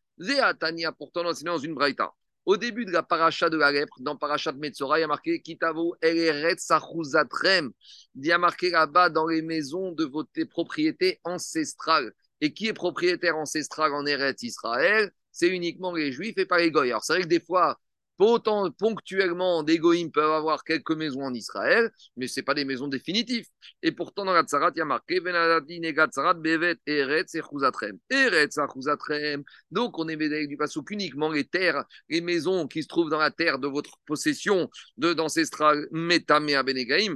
[0.59, 2.13] Tania, pourtant, c'est dans une braïta.
[2.45, 5.07] Au début de la paracha de la lèpre, dans paracha de Metzora, il y a
[5.07, 7.71] marqué Kitavo Eleret Sachuzatrem.
[8.15, 12.13] Il y a marqué là-bas dans les maisons de vos propriétés ancestrales.
[12.41, 16.71] Et qui est propriétaire ancestral en Eretz Israël C'est uniquement les juifs et pas les
[16.71, 16.89] goy.
[16.89, 17.79] Alors c'est vrai que des fois,
[18.19, 22.89] Autant ponctuellement, des goïms peuvent avoir quelques maisons en Israël, mais ce pas des maisons
[22.89, 23.45] définitives.
[23.81, 27.41] Et pourtant, dans la Tzarat, il y a marqué Bevet, Eretz et
[28.09, 28.59] Eretz
[29.71, 33.31] Donc, on est du Passouk uniquement les terres, les maisons qui se trouvent dans la
[33.31, 37.15] terre de votre possession de d'ancestral Metamea Benegaim.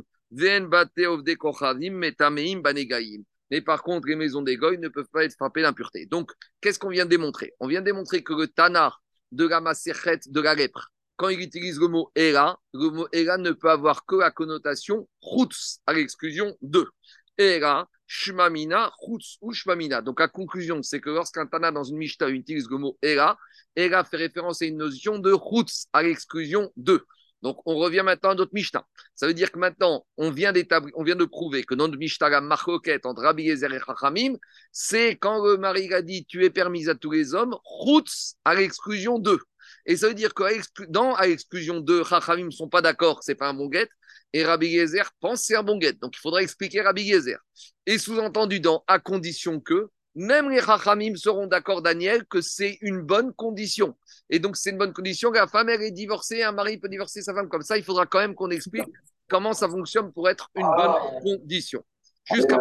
[3.54, 6.08] Mais par contre, les maisons des goïs ne peuvent pas être frappées d'impureté.
[6.08, 7.54] Donc, qu'est-ce qu'on vient de démontrer?
[7.60, 11.40] On vient de démontrer que le Tanar de la Maserhet de la lèpre, quand il
[11.40, 15.94] utilise le mot Ela, le mot Ela ne peut avoir que la connotation Chutz, à
[15.94, 16.90] l'exclusion de.
[17.38, 20.02] Ela, Shmamina, Chutz ou Shmamina.
[20.02, 23.38] Donc la conclusion, c'est que lorsqu'un Tana dans une Mishnah utilise le mot Ela,
[23.76, 27.06] Ela fait référence à une notion de Chutz, à l'exclusion de.
[27.44, 28.88] Donc, on revient maintenant à notre Mishnah.
[29.16, 33.22] Ça veut dire que maintenant, on vient, de prouver que notre Mishnah, la marcoquette entre
[33.22, 34.38] Rabbi Yezer et Chachamim,
[34.72, 39.20] c'est quand le a dit tu es permise à tous les hommes, Chutz à l'exclusion
[39.20, 39.42] d'eux.
[39.86, 40.44] Et ça veut dire que
[40.88, 43.90] dans à l'exclusion de Chachamim ne sont pas d'accord, c'est pas un bon guet.
[44.32, 45.94] Et Rabbi Yezer pense c'est un bon guet.
[46.02, 47.40] Donc il faudra expliquer Rabbi Yezer.
[47.86, 53.02] Et sous-entendu dans à condition que, même les Chachamim seront d'accord, Daniel, que c'est une
[53.02, 53.96] bonne condition.
[54.30, 56.90] Et donc c'est une bonne condition que la femme elle est divorcée, un mari peut
[56.90, 57.78] divorcer sa femme comme ça.
[57.78, 58.88] Il faudra quand même qu'on explique
[59.28, 61.84] comment ça fonctionne pour être une bonne condition.
[62.32, 62.58] Jusqu'à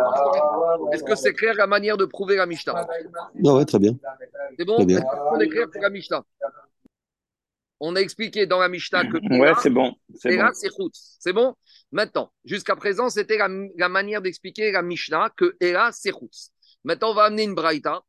[0.92, 2.86] est-ce que c'est clair la manière de prouver la Mishnah?
[3.36, 3.92] Non, oui, très bien.
[4.58, 4.76] C'est bon?
[4.78, 6.24] On est clair pour la Mishnah?
[7.84, 9.38] On a expliqué dans la Mishnah que.
[9.38, 9.94] Ouais, c'est bon.
[10.14, 10.90] C'est bon.
[10.92, 11.54] C'est bon?
[11.90, 16.12] Maintenant, jusqu'à présent, c'était la, manière d'expliquer la Mishnah que Ela, c'est
[16.84, 18.02] Maintenant, on va amener une Braïta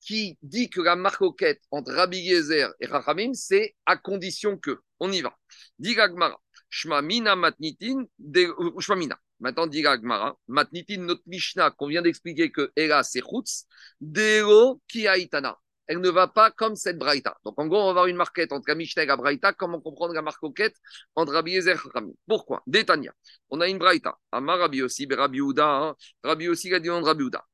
[0.00, 4.80] qui dit que la marcoquette entre Rabbi Yezer et Rachamim, c'est à condition que.
[4.98, 5.36] On y va.
[5.78, 5.96] Dit.
[6.70, 8.04] Shmamina matnitin.
[8.78, 9.18] Shmamina.
[9.40, 10.36] Maintenant, dit Gagmara.
[10.48, 13.66] Matnitin, notre Mishnah qu'on vient d'expliquer que Ela, c'est chutz.
[14.00, 17.36] Deo ki aitana elle ne va pas comme cette braïta.
[17.44, 19.52] Donc en gros, on va avoir une marquette entre la Mishnah et la braïta.
[19.52, 20.76] Comment comprendre la marquette
[21.14, 22.62] entre Rabbi Yezer et Rabbi Pourquoi?
[22.66, 23.12] Détania.
[23.50, 24.18] On a une braïta.
[24.32, 25.66] Amar Rabbi aussi, Rabbi Uda.
[25.66, 25.96] Hein.
[26.22, 27.44] Rabbi aussi, il a Rabbi Uda.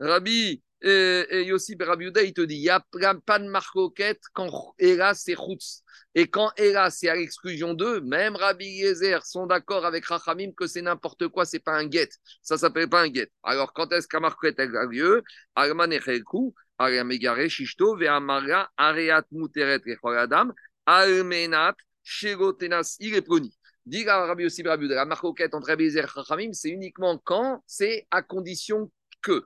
[0.00, 2.80] Rabbi et Yossi Berabiyuda, il te dit, il n'y a
[3.14, 5.82] pas de marcoquette quand Ela c'est Chutz.
[6.14, 10.66] Et quand Ela c'est à l'exclusion d'eux, même Rabbi Yezer sont d'accord avec Rachamim que
[10.66, 12.08] c'est n'importe quoi, c'est pas un guet.
[12.42, 13.30] Ça s'appelle pas un guet.
[13.42, 15.22] Alors quand est-ce qu'un marcoquette a lieu?
[15.54, 20.52] Alman Echelku, Aramegare Shishto, Ve'amara, Areat Muteret Recholadam,
[20.86, 23.52] Almenat, Shegotenas, Ireproni.
[23.84, 28.90] Dit Rabbi Yossi la marcoquette entre Rabbi et Rachamim, c'est uniquement quand c'est à condition
[29.22, 29.44] que.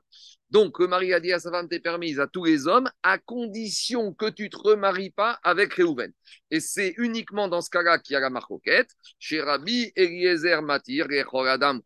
[0.50, 4.30] Donc, le dit à sa femme, t'es permise à tous les hommes, à condition que
[4.30, 6.12] tu te remaries pas avec Réhouven.
[6.50, 8.90] Et c'est uniquement dans ce cas-là qu'il y a la marcoquette.
[9.18, 11.80] Chez Rabbi Eliezer Matir, Adam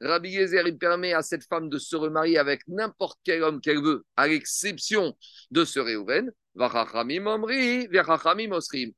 [0.00, 3.82] Rabbi Eliezer, il permet à cette femme de se remarier avec n'importe quel homme qu'elle
[3.82, 5.16] veut, à l'exception
[5.52, 6.32] de ce Réhouven.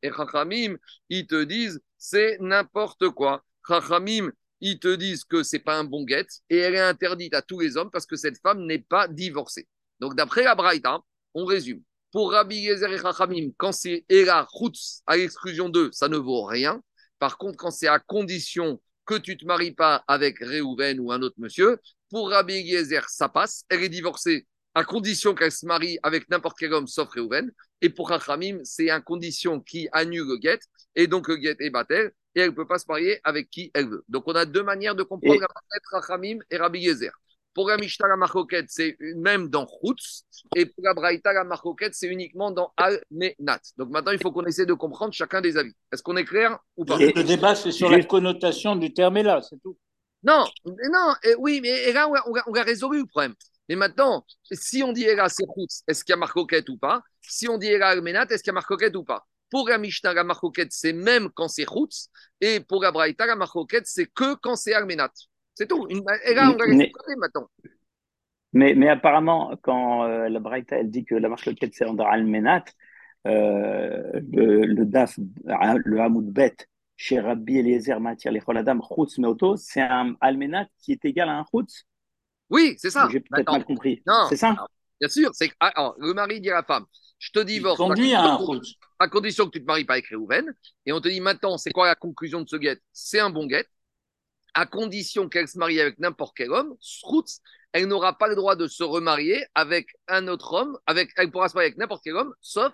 [0.02, 0.76] Et Chachamim,
[1.10, 3.44] ils te disent, c'est n'importe quoi.
[3.68, 7.42] Chachamim, ils te disent que c'est pas un bon guet et elle est interdite à
[7.42, 9.68] tous les hommes parce que cette femme n'est pas divorcée.
[10.00, 11.00] Donc d'après la Braïta,
[11.34, 11.82] on résume.
[12.12, 16.44] Pour Rabbi Yezer et Chachamim, quand c'est Era Chutz à l'exclusion d'eux, ça ne vaut
[16.44, 16.82] rien.
[17.18, 21.22] Par contre, quand c'est à condition que tu te maries pas avec Réhouven ou un
[21.22, 23.64] autre monsieur, pour Rabbi Yezer, ça passe.
[23.68, 27.50] Elle est divorcée à condition qu'elle se marie avec n'importe quel homme sauf Réhouven.
[27.80, 30.58] Et pour Chachamim, c'est à condition qui annule le guet.
[30.96, 33.70] Et donc le guet est battel et elle ne peut pas se marier avec qui
[33.74, 34.04] elle veut.
[34.08, 35.40] Donc on a deux manières de comprendre et...
[35.40, 35.48] la
[35.92, 37.12] Rachamim et Rabbi Yezer.
[37.52, 40.24] Pour la Mishnah, la Marcoquette, c'est même dans Chutz.
[40.54, 43.60] Et pour la Braïta, la Marcoquette, c'est uniquement dans Al-Menat.
[43.76, 45.74] Donc maintenant, il faut qu'on essaie de comprendre chacun des avis.
[45.92, 46.96] Est-ce qu'on est clair ou pas?
[46.96, 49.76] Le débat, c'est sur la connotation du terme là, c'est tout.
[50.22, 53.34] Non, non, oui, mais là, on a, résolu le problème.
[53.68, 57.02] Mais maintenant, si on dit là, c'est Chutz, est-ce qu'il y a Marcoquette ou pas?
[57.20, 59.26] Si on dit là, Al-Menat, est-ce qu'il y a Marcoquette ou pas?
[59.50, 60.24] Pour la Mishnah, la
[60.70, 62.08] c'est même quand c'est Chutz.
[62.40, 63.36] Et pour la Braïta, la
[63.84, 65.10] c'est que quand c'est Armenat.
[65.54, 65.86] C'est tout.
[65.88, 67.48] Et là, on va mais, maintenant.
[68.52, 72.64] Mais, mais, apparemment, quand euh, la Braïta, elle dit que la marcoquette, c'est under Almenat,
[73.26, 76.56] euh, le, le DAF, le Hamoud Bet,
[76.96, 81.38] chez Rabbi Eliezer Matir, les Choladam, Chutz Meoto, c'est un Almenat qui est égal à
[81.38, 81.84] un Chutz
[82.48, 83.08] Oui, c'est ça.
[83.12, 84.02] J'ai peut-être mal compris.
[84.06, 84.26] Non.
[84.28, 84.56] C'est ça?
[85.00, 86.84] Bien sûr, c'est que ah, alors, le mari dit à la femme
[87.18, 88.66] Je te divorce à, à condition- route.
[88.98, 90.52] à condition que tu ne te maries pas avec Réhouven.
[90.86, 92.78] Et on te dit maintenant, c'est quoi la conclusion de ce guet?
[92.92, 93.66] C'est un bon guet.
[94.54, 97.40] À condition qu'elle se marie avec n'importe quel homme, Sroutz,
[97.72, 100.76] elle n'aura pas le droit de se remarier avec un autre homme.
[100.86, 102.72] Avec, elle pourra se marier avec n'importe quel homme, sauf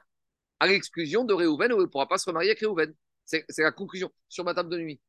[0.59, 2.95] à l'exclusion de Réhouven où elle ne pourra pas se remarier avec Réhouven.
[3.27, 5.01] C'est c'est la conclusion sur ma table de nuit.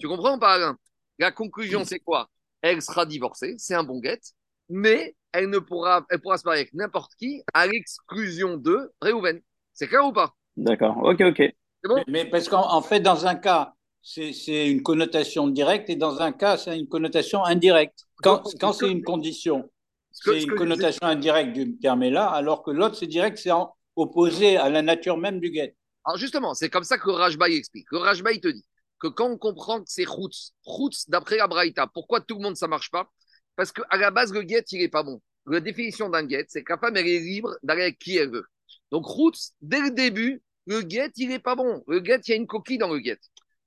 [0.00, 0.76] Tu comprends ou pas, Alain?
[1.18, 2.28] La conclusion, c'est quoi?
[2.62, 4.20] Elle sera divorcée, c'est un bon guet,
[4.68, 9.40] mais elle ne pourra, elle pourra se marier avec n'importe qui à l'exclusion de Réhouven.
[9.72, 10.34] C'est clair ou pas?
[10.56, 10.98] D'accord.
[11.02, 11.36] Ok, ok.
[11.38, 11.96] C'est bon?
[11.96, 16.20] Mais, mais parce qu'en en fait, dans un cas, c'est une connotation directe et dans
[16.20, 18.04] un cas, c'est une connotation indirecte.
[18.16, 19.70] Quand, quand c'est une condition,
[20.12, 22.96] Ce que- c'est ce une que connotation indirecte du terme est là, alors que l'autre,
[22.96, 23.50] c'est direct, c'est
[23.96, 25.76] opposé à la nature même du guet.
[26.04, 27.86] Alors justement, c'est comme ça que Rajbaï explique.
[27.92, 28.64] Le Rajbaï te dit
[28.98, 32.56] que quand on comprend que c'est Routz, Routz d'après la Braïta, pourquoi tout le monde
[32.56, 33.08] ça marche pas?
[33.56, 35.20] Parce qu'à la base, le guet, il est pas bon.
[35.46, 38.30] La définition d'un guet, c'est que la femme, elle est libre d'aller avec qui elle
[38.30, 38.46] veut.
[38.90, 41.82] Donc Routz, dès le début, le guet, il est pas bon.
[41.88, 43.18] Le guet, il y a une coquille dans le guet.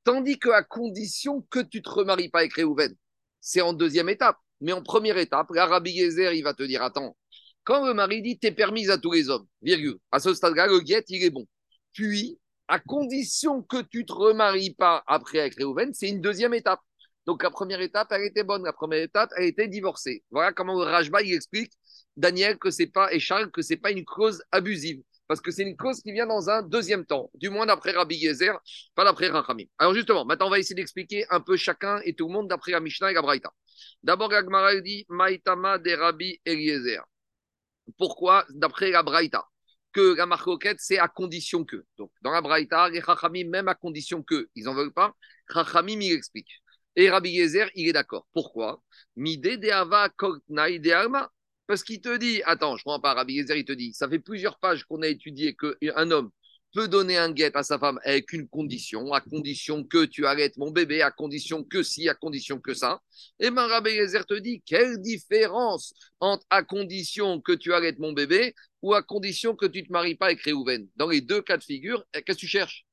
[0.03, 2.95] Tandis qu'à condition que tu te remaries pas avec Réhouven,
[3.41, 4.37] c'est en deuxième étape.
[4.61, 7.17] Mais en première étape, là, Rabbi Gezer, il va te dire, attends,
[7.63, 10.79] quand le mari dit t'es permise à tous les hommes, virgule, à ce stade-là, le
[10.79, 11.45] guet, il est bon.
[11.91, 16.79] Puis, à condition que tu te remaries pas après avec Réhouven, c'est une deuxième étape.
[17.25, 18.63] Donc la première étape, elle était bonne.
[18.63, 20.23] La première étape, elle était divorcée.
[20.31, 21.71] Voilà comment le Rajba il explique,
[22.15, 25.01] Daniel, que c'est pas, et Charles, que c'est pas une cause abusive.
[25.27, 28.19] Parce que c'est une cause qui vient dans un deuxième temps, du moins d'après Rabbi
[28.19, 28.59] Gezer,
[28.93, 29.65] pas d'après Rachamim.
[29.79, 32.73] Alors justement, maintenant on va essayer d'expliquer un peu chacun et tout le monde d'après
[32.73, 33.51] la Mishnah et la Braïta.
[34.03, 37.03] D'abord, elle dit Maïtama de Rabbi Eliezer.
[37.97, 39.45] Pourquoi D'après la Braïta?
[39.91, 41.85] Que la marcoquette, c'est à condition que.
[41.97, 45.13] Donc, dans la Braïta, les Chachamim, même à condition que, ils n'en veulent pas,
[45.51, 46.49] Chachamim, il explique.
[46.95, 48.27] Et Rabbi Yezer, il est d'accord.
[48.33, 48.81] Pourquoi?
[51.67, 54.07] Parce qu'il te dit, attends, je ne comprends pas, Rabbi Yezer, il te dit, ça
[54.07, 56.31] fait plusieurs pages qu'on a étudié qu'un homme
[56.73, 60.57] peut donner un guet à sa femme avec une condition, à condition que tu arrêtes
[60.57, 63.01] mon bébé, à condition que si, à condition que ça.
[63.39, 68.11] Et bien, Rabbi Yezer te dit, quelle différence entre à condition que tu arrêtes mon
[68.13, 70.87] bébé ou à condition que tu ne te maries pas avec Réhouven?
[70.97, 72.85] Dans les deux cas de figure, eh, qu'est-ce que tu cherches?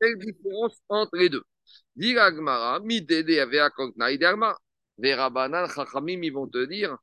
[0.00, 1.42] Quelle différence entre les deux?
[4.98, 6.96] Verabanan chachamim, ils vont te dire.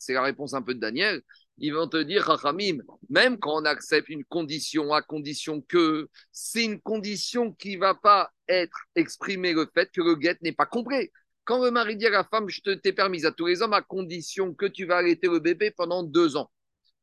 [0.00, 1.22] C'est la réponse un peu de Daniel.
[1.58, 2.78] Ils vont te dire, chachamim,
[3.10, 7.94] même quand on accepte une condition à condition que c'est une condition qui ne va
[7.94, 11.10] pas être exprimée le fait que le guet n'est pas complet.
[11.44, 13.82] Quand le mari dit à la femme, je t'ai permise à tous les hommes à
[13.82, 16.50] condition que tu vas arrêter le bébé pendant deux ans.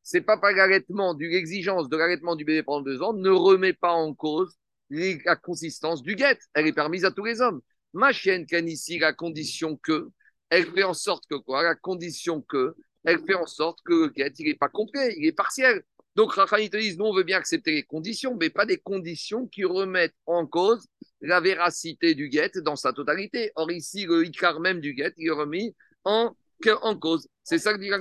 [0.07, 3.73] C'est pas par l'allaitement, du l'exigence de l'allaitement du bébé pendant deux ans, ne remet
[3.73, 4.55] pas en cause
[4.91, 6.37] la consistance du guet.
[6.53, 7.59] Elle est permise à tous les hommes.
[7.91, 10.09] Ma chienne can ici la condition que,
[10.51, 11.63] elle fait en sorte que quoi?
[11.63, 15.25] La condition que, elle fait en sorte que le guet, il n'est pas complet, il
[15.25, 15.81] est partiel.
[16.15, 18.77] Donc, Rachel, ils te disent, nous, on veut bien accepter les conditions, mais pas des
[18.77, 20.87] conditions qui remettent en cause
[21.19, 23.51] la véracité du guet dans sa totalité.
[23.55, 26.35] Or, ici, le Icar même du guet, il est remis en,
[26.81, 27.27] en cause.
[27.43, 27.91] C'est ça que dit.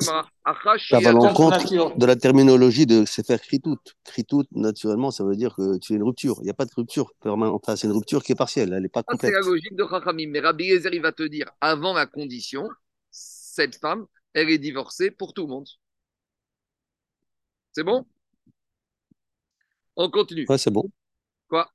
[0.45, 3.77] Achash, Ça va à l'encontre de la terminologie de Sefer Kritout.
[4.05, 6.37] Kritout, naturellement, ça veut dire que tu fais une rupture.
[6.41, 7.61] Il n'y a pas de rupture permanente.
[7.63, 9.33] Enfin, c'est une rupture qui est partielle, elle n'est pas Ça, c'est complète.
[9.35, 10.31] la logique de Chachamim.
[10.31, 12.69] Mais Rabbi Eliezer, il va te dire, avant la condition,
[13.11, 15.69] cette femme, elle est divorcée pour tout le monde.
[17.73, 18.07] C'est bon?
[19.97, 20.47] On continue.
[20.49, 20.91] Ouais, c'est bon.
[21.49, 21.71] Quoi?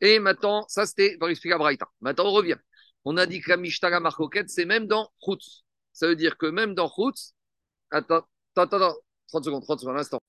[0.00, 1.88] Et maintenant, ça c'était pour expliquer à Braïta.
[2.00, 2.56] Maintenant, on revient.
[3.06, 5.64] On a dit que la Mishnah la marcoquette, c'est même dans Chutz.
[5.92, 7.34] Ça veut dire que même dans Chutz,
[7.92, 8.96] attends, attends, attends,
[9.28, 10.20] 30 secondes, 30 secondes, un instant.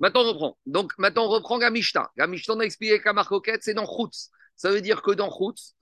[0.00, 0.58] Maintenant, on reprend.
[0.66, 2.10] Donc, maintenant, on reprend la Mishnah.
[2.16, 4.28] La Mishnah, on a expliqué que la marcoquette, c'est dans Chutz.
[4.56, 5.74] Ça veut dire que dans Chutz,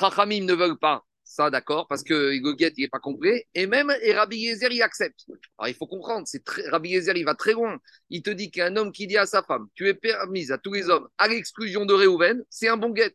[0.00, 3.46] Chachamim ne veulent pas ça, d'accord, parce que le guet, il n'est pas complet.
[3.54, 5.26] Et même, et Rabbi Yezer, il accepte.
[5.58, 7.78] Alors, il faut comprendre, c'est très, Rabbi Yezer, il va très loin.
[8.08, 10.72] Il te dit qu'un homme qui dit à sa femme, tu es permise à tous
[10.72, 13.12] les hommes, à l'exclusion de Réhouven, c'est un bon guet.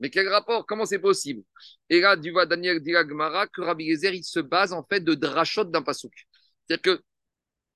[0.00, 0.66] Mais quel rapport?
[0.66, 1.42] Comment c'est possible?
[1.88, 5.64] Et là, vois Daniel Dilagmara que Rabbi Yezer, il se base en fait de drachot
[5.64, 6.12] d'un pasouk.
[6.66, 7.02] C'est-à-dire que,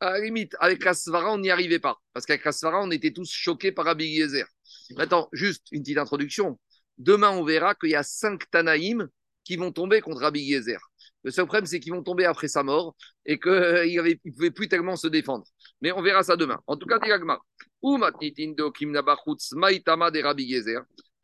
[0.01, 0.95] à la limite, avec la
[1.31, 1.99] on n'y arrivait pas.
[2.13, 4.47] Parce qu'avec la on était tous choqués par Rabbi Yezer.
[4.97, 6.59] Maintenant, juste une petite introduction.
[6.99, 9.09] Demain, on verra qu'il y a cinq Tanaïm
[9.45, 10.81] qui vont tomber contre Rabbi Yezer.
[11.23, 14.51] Le seul problème, c'est qu'ils vont tomber après sa mort et qu'il euh, ne pouvait
[14.51, 15.45] plus tellement se défendre.
[15.81, 16.61] Mais on verra ça demain.
[16.67, 17.41] En tout cas, Dilagma.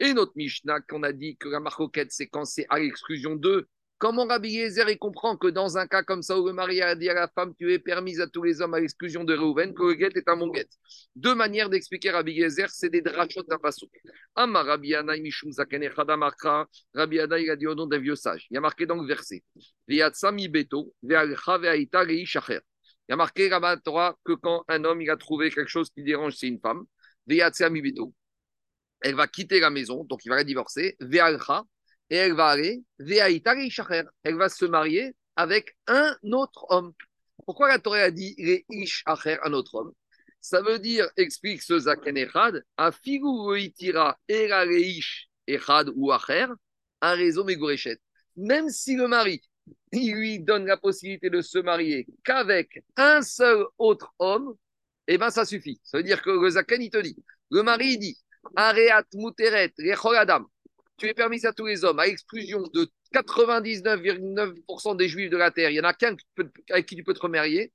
[0.01, 3.69] Et notre Mishnah, qu'on a dit que la marcoquette, c'est quand c'est à l'exclusion d'eux,
[4.01, 7.11] Comment Rabbi Yezer comprend que dans un cas comme ça où le mari a dit
[7.11, 9.83] à la femme tu es permise à tous les hommes à l'exclusion de Reuven que
[9.83, 10.71] le guet est un bon guet
[11.17, 13.91] Deux manières d'expliquer Rabbi Yezer, c'est des drachot d'un passo.
[14.35, 15.51] Amma Rabbi Anaï Mishum
[16.17, 18.47] Markra, Rabbi Anaï a dit au nom d'un vieux sage.
[18.51, 19.45] Il y a marqué dans le verset
[19.87, 22.61] Ve'atsami Beto, Ve'aita Reishacher.
[23.07, 25.91] Il y a marqué là Torah que quand un homme il a trouvé quelque chose
[25.91, 26.85] qui dérange, c'est une femme.
[27.27, 28.15] Ve'atsami Beto.
[29.01, 30.97] Elle va quitter la maison, donc il va la divorcer.
[31.01, 31.65] Ve'alcha
[32.11, 36.93] et elle va aller, elle va se marier avec un autre homme.
[37.47, 39.93] Pourquoi la Torah a dit les ish acher, un autre homme?
[40.41, 42.65] Ça veut dire, explique ce Zaken Echad,
[45.95, 46.47] ou acher,
[47.01, 47.99] un réseau megorechet.
[48.37, 49.41] Même si le mari,
[49.93, 54.55] lui donne la possibilité de se marier qu'avec un seul autre homme,
[55.07, 55.81] eh bien ça suffit.
[55.85, 57.17] Ça veut dire que le Zaken, il te dit,
[57.51, 58.19] le mari, il dit,
[58.57, 59.73] Areat muteret,
[60.17, 60.47] adam,
[60.97, 65.51] tu es permis à tous les hommes, à l'exclusion de 99,9% des juifs de la
[65.51, 66.17] terre, il y en a qu'un
[66.71, 67.73] avec qui tu peux te remarier,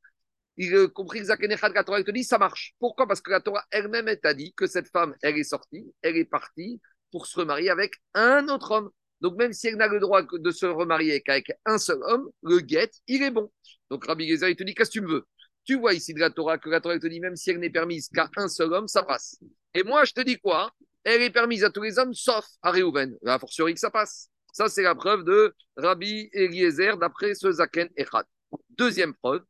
[0.57, 2.75] il a compris que la Torah te dit, ça marche.
[2.79, 3.07] Pourquoi?
[3.07, 6.15] Parce que la Torah elle-même, elle t'a dit que cette femme, elle est sortie, elle
[6.15, 6.79] est partie
[7.11, 8.89] pour se remarier avec un autre homme.
[9.21, 12.59] Donc même si elle n'a le droit de se remarier qu'avec un seul homme, le
[12.59, 13.51] guet, il est bon.
[13.89, 15.25] Donc Rabbi Gezer, il te dit, qu'est-ce que tu me veux?
[15.65, 17.69] Tu vois ici de la Torah que la Torah te dit, même si elle n'est
[17.69, 19.39] permise qu'à un seul homme, ça passe.
[19.73, 20.71] Et moi, je te dis quoi?
[21.03, 23.17] Elle est permise à tous les hommes, sauf à Réhouven.
[23.25, 24.29] A fortiori que ça passe.
[24.53, 28.25] Ça, c'est la preuve de Rabbi Eliezer d'après ce Zaken Echad.
[28.69, 29.41] Deuxième preuve,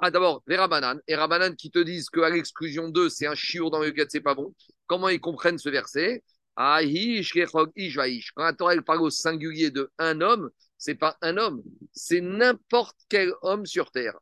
[0.00, 3.70] ah, d'abord, les Rabanan, et Rabanan qui te disent qu'à l'exclusion 2, c'est un chiour
[3.70, 4.54] dans le guet, c'est pas bon.
[4.86, 6.22] Comment ils comprennent ce verset?
[6.56, 6.80] Quand
[8.36, 10.50] la Torah parle au singulier de un homme,
[10.82, 14.18] c'est pas un homme, c'est n'importe quel homme sur terre.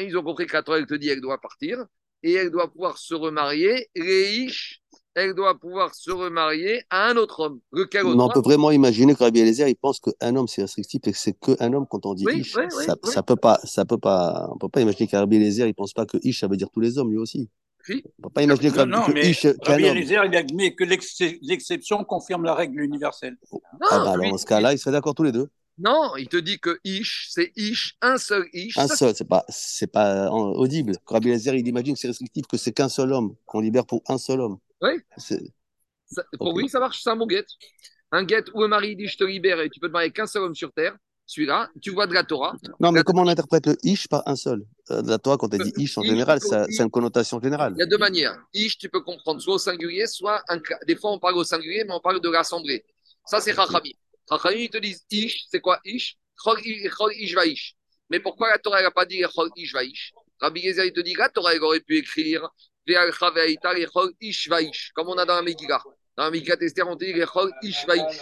[0.00, 1.82] Ils ont compris que la Torah te dit qu'elle doit partir
[2.22, 3.88] et elle doit pouvoir se remarier.
[3.96, 4.82] Reish
[5.16, 7.60] elle doit pouvoir se remarier à un autre homme.
[7.72, 11.00] Lequel autre on peut vraiment imaginer que Rabbi Eliezer, il pense qu'un homme, c'est restrictif
[11.06, 12.52] et que c'est qu'un homme quand on dit Ish.
[12.52, 15.74] ça, ça, peut pas, ça peut pas, on peut pas imaginer que Rabbi Eliezer, il
[15.74, 17.48] pense pas que Ish, ça veut dire tous les hommes, lui aussi.
[17.88, 18.02] Oui.
[18.18, 22.42] On peut pas imaginer que, non, mais Ish, Rabbi Eliezer, il admet que l'exception confirme
[22.42, 23.36] la règle universelle.
[23.52, 25.48] ah bah, alors, dans ce cas-là, ils seraient d'accord tous les deux.
[25.78, 28.78] Non, il te dit que Ish, c'est Ish, un seul Ish.
[28.78, 30.96] Un seul, c'est pas, c'est pas audible.
[31.06, 34.02] Rabbi Eliezer, il imagine que c'est restrictif, que c'est qu'un seul homme, qu'on libère pour
[34.08, 34.58] un seul homme.
[34.80, 34.92] Oui.
[36.38, 37.44] pour lui, ça marche, c'est un bon guet.
[38.12, 40.26] Un guet où un mari dit je te libère et tu peux te marier qu'un
[40.26, 40.96] seul homme sur terre.
[41.26, 42.54] Celui-là, tu vois de la Torah.
[42.80, 44.62] Non, mais comment on interprète le ish par un seul?
[44.90, 47.72] Euh, La Torah, quand elle dit ish en général, c'est une connotation générale.
[47.76, 48.36] Il y a deux manières.
[48.52, 50.60] Ish, tu peux comprendre soit au singulier, soit un...
[50.86, 52.84] des fois on parle au singulier, mais on parle de l'assemblée.
[53.26, 53.90] Ça, c'est Chachamim.
[54.28, 56.16] Chachamim, ils te disent ish, c'est quoi ish?
[56.36, 57.74] Chol ish ish.
[58.10, 61.14] Mais pourquoi la Torah n'a pas dit chol ish ish Rabbi Gezer, il te dit
[61.14, 62.48] la Torah, elle aurait pu écrire
[64.94, 65.82] comme on a dans la Megillah.
[66.16, 67.12] Dans la Megillah Esther, on dit
[67.62, 68.20] Ishvaïch.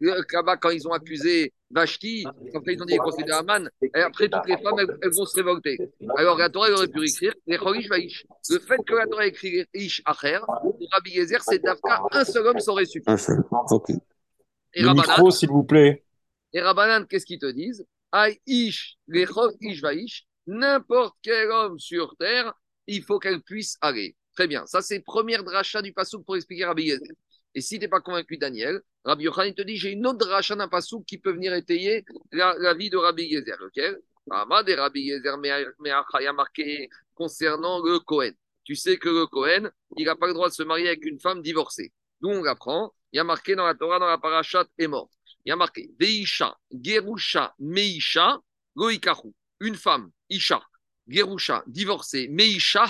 [0.00, 4.28] Là-bas, quand ils ont accusé Vashti, quand ils ont dit qu'ils de Haman, et après
[4.28, 5.78] toutes les femmes, elles, vont se révolter.
[6.16, 10.78] Alors la Torah aurait pu écrire Le fait que la Torah écrit Ish Acher, pour
[10.92, 13.04] Rabbi Yezer, c'est d'Afka, un seul homme saurait suffi.
[13.08, 13.90] Un seul, ok.
[14.74, 16.04] Et Le micro, s'il vous plaît.
[16.52, 17.86] Et Rabbanan, qu'est-ce qu'ils te disent?
[18.12, 22.54] Aïe Ish, Ish Vaïch, n'importe quel homme sur terre
[22.86, 24.16] il faut qu'elle puisse aller.
[24.34, 24.66] Très bien.
[24.66, 27.14] Ça, c'est première dracha du Passouk pour expliquer Rabbi Yezer.
[27.54, 30.56] Et si tu n'es pas convaincu, Daniel, Rabbi Yochanan te dit j'ai une autre dracha
[30.56, 33.56] d'un Passouk qui peut venir étayer la, vie de Rabbi Yezer.
[33.60, 33.98] Lequel
[34.30, 35.50] Ahmad et Rabbi Yezer, mais
[35.84, 38.32] il a marqué concernant le Cohen.
[38.64, 41.20] Tu sais que le Cohen, il n'a pas le droit de se marier avec une
[41.20, 41.92] femme divorcée.
[42.20, 45.08] D'où on apprend, il y a marqué dans la Torah, dans la parachat, est mort.
[45.44, 48.40] Il y a marqué Veisha, Gerusha, Meisha,
[48.76, 49.32] Goikahu.
[49.60, 50.60] Une femme, Isha,
[51.06, 52.86] Gerusha, divorcé, Meisha,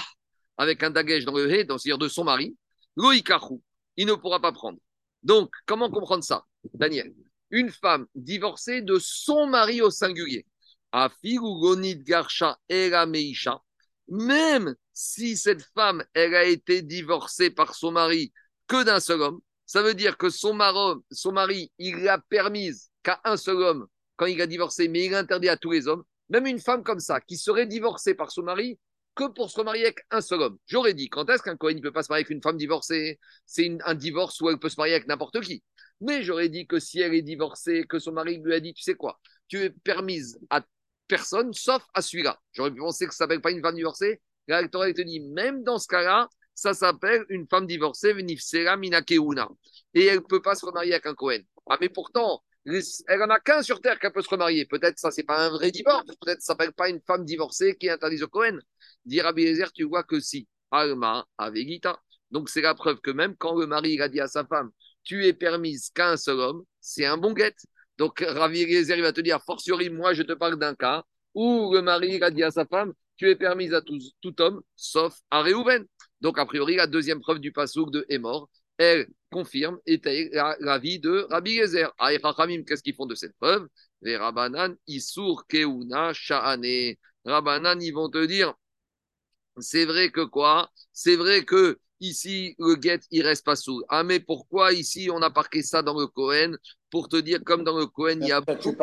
[0.56, 2.56] avec un dagesh dans le hé, c'est-à-dire de son mari,
[2.96, 3.60] Loïkahu,
[3.98, 4.78] il ne pourra pas prendre.
[5.22, 7.12] Donc, comment comprendre ça, Daniel?
[7.50, 10.46] Une femme divorcée de son mari au singulier.
[10.90, 13.60] Garsha Meisha,
[14.08, 18.32] même si cette femme, elle a été divorcée par son mari
[18.66, 22.90] que d'un seul homme, ça veut dire que son mari, son mari il l'a permise
[23.02, 25.88] qu'à un seul homme quand il a divorcé, mais il a interdit à tous les
[25.88, 26.04] hommes.
[26.28, 28.78] Même une femme comme ça, qui serait divorcée par son mari
[29.14, 30.58] que pour se remarier avec un seul homme.
[30.66, 33.20] J'aurais dit, quand est-ce qu'un Cohen ne peut pas se marier avec une femme divorcée?
[33.46, 35.62] C'est un divorce où elle peut se marier avec n'importe qui.
[36.00, 38.82] Mais j'aurais dit que si elle est divorcée, que son mari lui a dit, tu
[38.82, 40.64] sais quoi, tu es permise à
[41.06, 42.40] personne sauf à celui-là.
[42.52, 44.20] J'aurais pu penser que ça s'appelle pas une femme divorcée.
[44.48, 49.48] La Torah te dit, même dans ce cas-là, ça s'appelle une femme divorcée, venifsera minakeuna.
[49.94, 51.40] Et elle ne peut pas se remarier avec un Cohen.
[51.68, 54.66] Ah, mais pourtant, elle en a qu'un sur terre qu'elle peut se remarier.
[54.66, 56.06] Peut-être ça, c'est pas un vrai divorce.
[56.20, 58.58] Peut-être ça s'appelle pas une femme divorcée qui est interdite au Cohen.
[59.04, 60.48] Dit Rabbi tu vois que si.
[60.70, 62.00] Alma Avegita.
[62.30, 64.70] Donc c'est la preuve que même quand le mari a dit à sa femme,
[65.04, 67.54] tu es permise qu'un seul homme, c'est un bon guet.
[67.98, 71.72] Donc, Rabbi Eliezer, il va te dire, fortiori, moi, je te parle d'un cas où
[71.72, 75.42] le mari a dit à sa femme, tu es permise à tout, homme, sauf à
[75.42, 75.86] Réhouven.
[76.20, 78.48] Donc, a priori, la deuxième preuve du pasouk de est mort,
[78.78, 80.00] elle confirme et
[80.32, 81.92] la, vie de Rabbi Eliezer.
[81.98, 83.68] Ah, qu'est-ce qu'ils font de cette preuve?
[84.02, 86.94] Les Rabbanan, Isur, Keuna, Sha'ane.
[87.24, 88.54] Rabbanan, ils vont te dire,
[89.58, 90.70] c'est vrai que quoi?
[90.92, 93.82] C'est vrai que ici, le guet, il reste pas sous.
[93.88, 96.56] Ah, mais pourquoi ici, on a parqué ça dans le Cohen
[96.90, 98.76] Pour te dire, comme dans le Cohen, il y a beaucoup,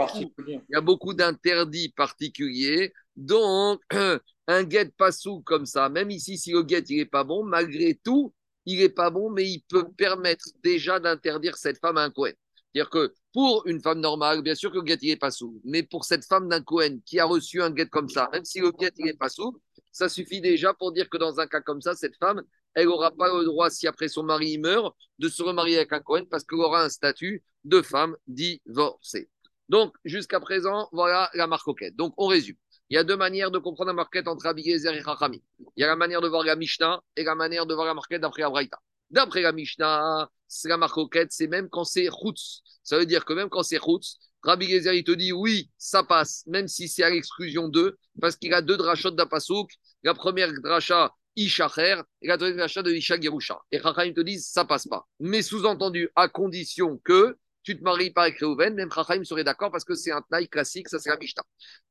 [0.47, 2.93] il y a beaucoup d'interdits particuliers.
[3.15, 3.81] Donc,
[4.47, 7.43] un guet pas sous comme ça, même ici, si le guet, il n'est pas bon,
[7.43, 8.33] malgré tout,
[8.65, 12.33] il n'est pas bon, mais il peut permettre déjà d'interdire cette femme à un Cohen.
[12.73, 15.59] C'est-à-dire que pour une femme normale, bien sûr que le guet, il n'est pas sous.
[15.65, 18.59] Mais pour cette femme d'un Cohen qui a reçu un guet comme ça, même si
[18.59, 19.59] le guet, il n'est pas sous,
[19.91, 22.41] ça suffit déjà pour dire que dans un cas comme ça, cette femme,
[22.73, 25.99] elle n'aura pas le droit, si après son mari meurt, de se remarier avec un
[25.99, 29.29] Cohen parce qu'elle aura un statut de femme divorcée.
[29.67, 31.95] Donc, jusqu'à présent, voilà la marcoquette.
[31.95, 32.57] Donc, on résume.
[32.91, 35.41] Il y a deux manières de comprendre la marquette entre Abiezer et Chachami.
[35.77, 37.93] Il y a la manière de voir la Mishnah et la manière de voir la
[37.93, 38.77] marquette d'après Abraïta.
[39.09, 42.61] D'après la Mishnah, c'est la marcoquette, c'est même quand c'est Chutz.
[42.83, 46.03] Ça veut dire que même quand c'est Chutz, Rabbi Gezer, il te dit oui, ça
[46.03, 49.71] passe, même si c'est à l'exclusion d'eux, parce qu'il a deux drachot d'Apasouk.
[50.03, 53.57] La première dracha, Ishacher, et la deuxième dracha de Isha Gerusha.
[53.71, 55.07] Et Chacham te disent ça passe pas.
[55.21, 59.71] Mais sous-entendu, à condition que tu te maries pas avec Reuven, même Chacham serait d'accord
[59.71, 61.43] parce que c'est un taille classique, ça c'est la Mishnah.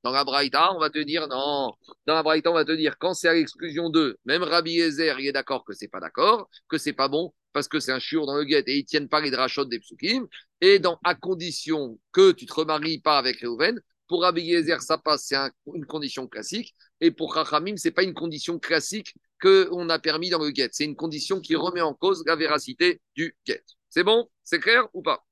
[0.02, 1.72] Dans la Braïta, on va te dire non.
[2.06, 5.18] Dans la Braïta, on va te dire quand c'est à l'exclusion d'eux, même Rabbi Ezer,
[5.20, 7.98] il est d'accord que c'est pas d'accord, que c'est pas bon, parce que c'est un
[7.98, 10.26] chiour dans le guet et ils tiennent pas les drachot des psukim,
[10.60, 14.98] et dans, à condition que tu te remaries pas avec Reuven, pour Rabbi Yezer, ça
[14.98, 15.36] passe, c'est
[15.72, 20.42] une condition classique, et pour Chachamim, c'est pas une condition classique qu'on a permis dans
[20.42, 23.62] le guet, c'est une condition qui remet en cause la véracité du guet.
[23.88, 24.28] C'est bon?
[24.42, 25.24] C'est clair ou pas?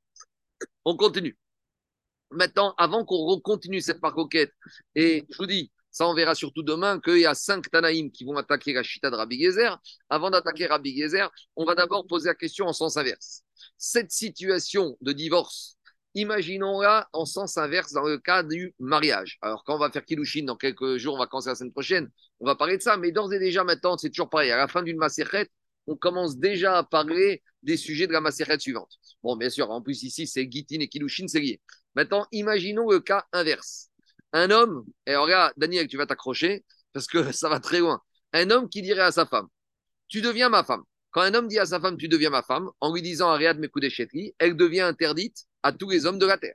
[0.90, 1.36] On continue.
[2.30, 4.54] Maintenant, avant qu'on continue cette parcoquette,
[4.94, 8.24] et je vous dis, ça, on verra surtout demain qu'il y a cinq Tanaïm qui
[8.24, 9.78] vont attaquer la chita de Rabbi Gezer.
[10.08, 13.42] Avant d'attaquer Rabbi Gezer, on va d'abord poser la question en sens inverse.
[13.76, 15.76] Cette situation de divorce,
[16.14, 19.36] imaginons-la en sens inverse dans le cas du mariage.
[19.42, 22.10] Alors, quand on va faire Kiddushin dans quelques jours, on va commencer la semaine prochaine,
[22.40, 22.96] on va parler de ça.
[22.96, 24.50] Mais d'ores et déjà, maintenant, c'est toujours pareil.
[24.52, 25.50] À la fin d'une macérette,
[25.88, 28.92] on commence déjà à parler des sujets de la macérette suivante.
[29.22, 31.60] Bon, bien sûr, en plus ici, c'est Gitin et Kiddushin, c'est lié.
[31.94, 33.88] Maintenant, imaginons le cas inverse
[34.32, 38.00] un homme, et regarde, Daniel, tu vas t'accrocher parce que ça va très loin.
[38.32, 39.48] Un homme qui dirait à sa femme,
[40.08, 40.82] tu deviens ma femme.
[41.10, 43.58] Quand un homme dit à sa femme, tu deviens ma femme, en lui disant Ariad
[43.58, 46.54] Mekudeshetri, elle devient interdite à tous les hommes de la terre.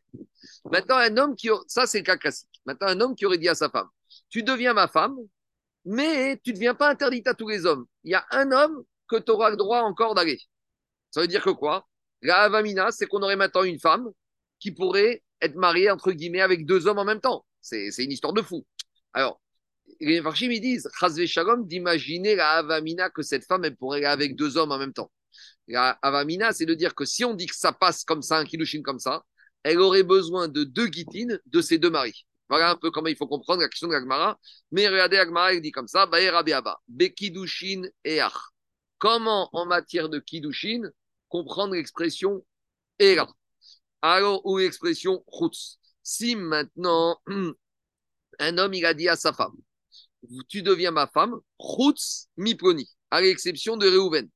[0.71, 1.49] Maintenant, un homme qui.
[1.67, 2.61] Ça, c'est le cas classique.
[2.65, 3.87] Maintenant, un homme qui aurait dit à sa femme,
[4.29, 5.17] tu deviens ma femme,
[5.85, 7.85] mais tu ne deviens pas interdite à tous les hommes.
[8.03, 10.39] Il y a un homme que tu auras le droit encore d'aller.
[11.11, 11.87] Ça veut dire que quoi?
[12.21, 14.09] La Avamina, c'est qu'on aurait maintenant une femme
[14.59, 17.45] qui pourrait être mariée, entre guillemets, avec deux hommes en même temps.
[17.61, 18.65] C'est une histoire de fou.
[19.13, 19.41] Alors,
[19.99, 20.89] les Farshim, ils disent,
[21.25, 24.93] Shalom, d'imaginer la Avamina que cette femme, elle pourrait aller avec deux hommes en même
[24.93, 25.11] temps.
[25.67, 28.45] La Avamina, c'est de dire que si on dit que ça passe comme ça, un
[28.45, 29.23] Kiddushin comme ça,
[29.63, 32.25] elle aurait besoin de deux guitines de ses deux maris.
[32.49, 34.37] Voilà un peu comment il faut comprendre la question de l'Agmara.
[34.71, 36.09] Mais regardez, l'Agmara, il dit comme ça,
[36.87, 38.52] Bekidushin et Ach.
[39.03, 40.89] Comment, en matière de Kiddushin,
[41.27, 42.45] comprendre l'expression
[42.99, 43.27] Era.
[44.01, 47.19] Alors, ou l'expression Chutz si maintenant
[48.39, 49.57] un homme il a dit à sa femme,
[50.47, 54.29] tu deviens ma femme, Chutz Miploni, à l'exception de Réhouven.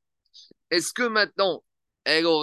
[0.70, 1.64] Est-ce que maintenant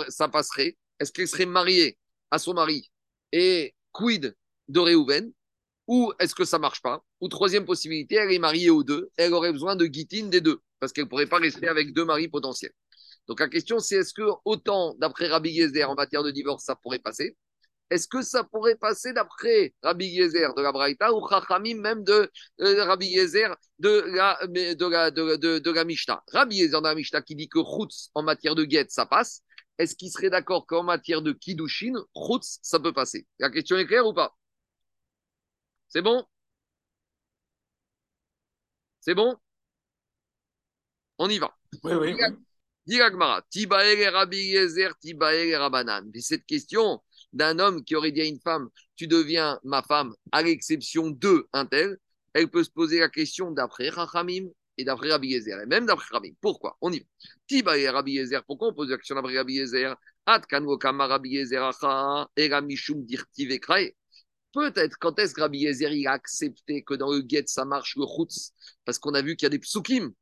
[0.08, 0.78] ça passerait?
[1.00, 1.98] Est-ce qu'elle serait mariée
[2.30, 2.90] à son mari
[3.32, 4.34] et quid
[4.68, 5.30] de Réhouven
[5.88, 7.04] Ou est-ce que ça marche pas?
[7.20, 10.62] Ou troisième possibilité, elle est mariée aux deux, elle aurait besoin de guitine des deux,
[10.80, 12.72] parce qu'elle ne pourrait pas rester avec deux maris potentiels.
[13.28, 16.76] Donc la question c'est est-ce que autant d'après Rabbi Yezer en matière de divorce ça
[16.76, 17.36] pourrait passer?
[17.90, 22.30] Est-ce que ça pourrait passer d'après Rabbi Yezer de la Braïta ou Chachamim même de
[22.60, 26.22] euh, Rabbi Yezer de la, de, la, de, la Mishnah?
[26.32, 29.42] Rabbi Yezer de la Mishnah qui dit que Chutz en matière de guet, ça passe.
[29.78, 33.26] Est-ce qu'il serait d'accord qu'en matière de Kiddushin, Chutz, ça peut passer?
[33.38, 34.34] La question est claire ou pas?
[35.88, 36.26] C'est bon?
[39.00, 39.36] C'est bon?
[41.18, 41.54] On y va.
[41.82, 42.16] Oui, oui.
[42.86, 43.00] Dis
[43.50, 46.10] Tibael Rabbi Yezer, Tibael Rabanan.
[46.12, 47.00] Mais cette question,
[47.32, 51.48] d'un homme qui aurait dit à une femme, tu deviens ma femme, à l'exception de
[51.52, 51.96] un tel,
[52.32, 56.08] elle peut se poser la question d'après Rachamim et d'après Rabbi Yezer, et même d'après
[56.12, 56.36] Rabbi.
[56.40, 56.76] Pourquoi?
[56.80, 57.06] On y va.
[57.46, 59.96] Tiba et Rabbi Yezer, pourquoi on pose la question d'après Rabbi Yezer
[60.26, 61.72] Rabbi Yezer
[64.52, 67.96] Peut-être quand est-ce que Rabbi Yezer il a accepté que dans le guet ça marche
[67.96, 68.52] le chutz,
[68.84, 70.12] parce qu'on a vu qu'il y a des psukim,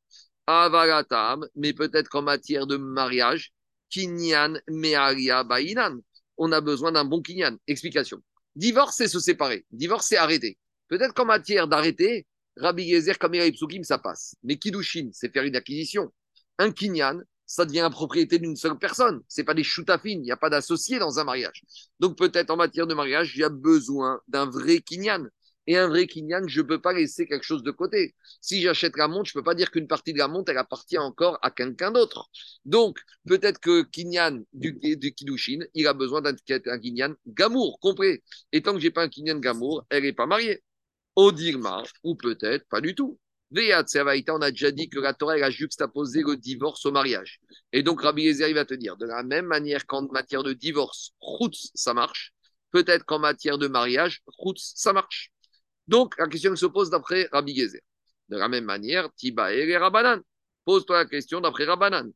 [1.55, 3.53] mais peut-être qu'en matière de mariage,
[3.91, 6.01] kinyan ba'inan
[6.39, 7.57] on a besoin d'un bon kinyan.
[7.67, 8.23] Explication.
[8.57, 9.65] Divorce, c'est se séparer.
[9.71, 10.59] Divorce, c'est arrêter.
[10.89, 12.27] Peut-être qu'en matière d'arrêter,
[12.57, 14.35] Rabbi Yezer, comme il ça passe.
[14.43, 16.13] Mais Kiddushin, c'est faire une acquisition.
[16.59, 19.23] Un kinyan, ça devient la propriété d'une seule personne.
[19.29, 21.63] C'est pas des choutafines, il n'y a pas d'associé dans un mariage.
[22.01, 25.29] Donc peut-être en matière de mariage, il y a besoin d'un vrai kinyan.
[25.67, 28.15] Et un vrai kinyan, je ne peux pas laisser quelque chose de côté.
[28.41, 30.59] Si j'achète la montre, je ne peux pas dire qu'une partie de la montre, elle
[30.59, 32.31] appartient encore à quelqu'un d'autre.
[32.65, 32.99] Donc,
[33.29, 38.21] peut-être que kinyan du, du Kiddushin, il a besoin d'un kinyan gamour, compris.
[38.51, 40.63] Et tant que j'ai pas un kinyan gamour, elle n'est pas mariée.
[41.15, 43.19] Au dirma, ou peut-être pas du tout.
[43.55, 47.41] On a déjà dit que la Torah a juxtaposé le divorce au mariage.
[47.73, 50.55] Et donc, Rabbi Yezer, il va te dire, de la même manière qu'en matière de
[50.55, 52.33] divorce, route, ça marche,
[52.71, 55.31] peut-être qu'en matière de mariage, route, ça marche.
[55.89, 57.81] Donc, la question se pose d'après Rabbi Gezer.
[58.29, 60.21] De la même manière, Tiba et Rabanan.
[60.65, 62.13] Pose-toi la question d'après Rabbanan.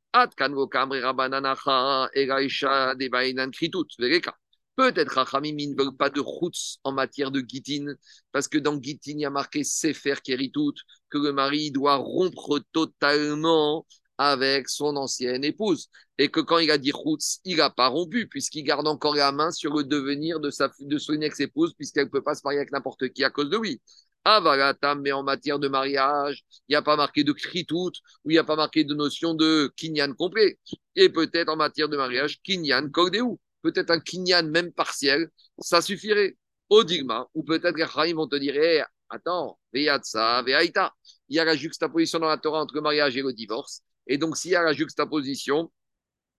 [4.76, 7.96] Peut-être Rachamim ne veulent pas de routes en matière de guitine,
[8.30, 10.74] parce que dans guitine, il y a marqué Sefer Keritout,
[11.08, 13.86] que le mari doit rompre totalement
[14.18, 15.88] avec son ancienne épouse.
[16.18, 19.32] Et que quand il a dit Routz, il n'a pas rompu, puisqu'il garde encore la
[19.32, 22.58] main sur le devenir de, sa, de son ex-épouse, puisqu'elle ne peut pas se marier
[22.58, 23.80] avec n'importe qui à cause de lui.
[24.24, 27.92] Avalatam, mais en matière de mariage, il n'y a pas marqué de kritout,
[28.24, 30.58] ou il n'y a pas marqué de notion de kinyan complet.
[30.96, 33.22] Et peut-être en matière de mariage, kinyan kogdeu.
[33.62, 36.36] Peut-être un kinyan même partiel, ça suffirait.
[36.68, 40.92] Au digma, ou peut-être les vont te dire, hey, attends, veyatsa, veyaita.
[41.28, 43.82] Il y a la juxtaposition dans la Torah entre le mariage et le divorce.
[44.06, 45.72] Et donc, s'il y a la juxtaposition,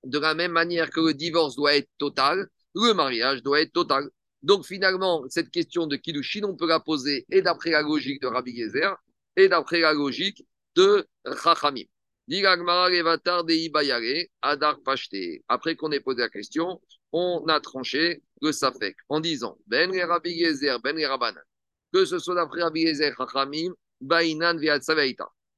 [0.03, 4.09] de la même manière que le divorce doit être total, le mariage doit être total.
[4.43, 8.27] Donc, finalement, cette question de Kiddushin, on peut la poser et d'après la logique de
[8.27, 8.95] Rabbi Gezer
[9.35, 10.45] et d'après la logique
[10.75, 11.05] de
[11.43, 11.85] Chachamim.
[15.47, 16.81] Après qu'on ait posé la question,
[17.13, 21.41] on a tranché le Safek en disant Ben Rabbi Gezer, Ben Rabbanan,
[21.93, 24.81] que ce soit d'après Rabbi Gezer, Chachamim, Bainan Ve'at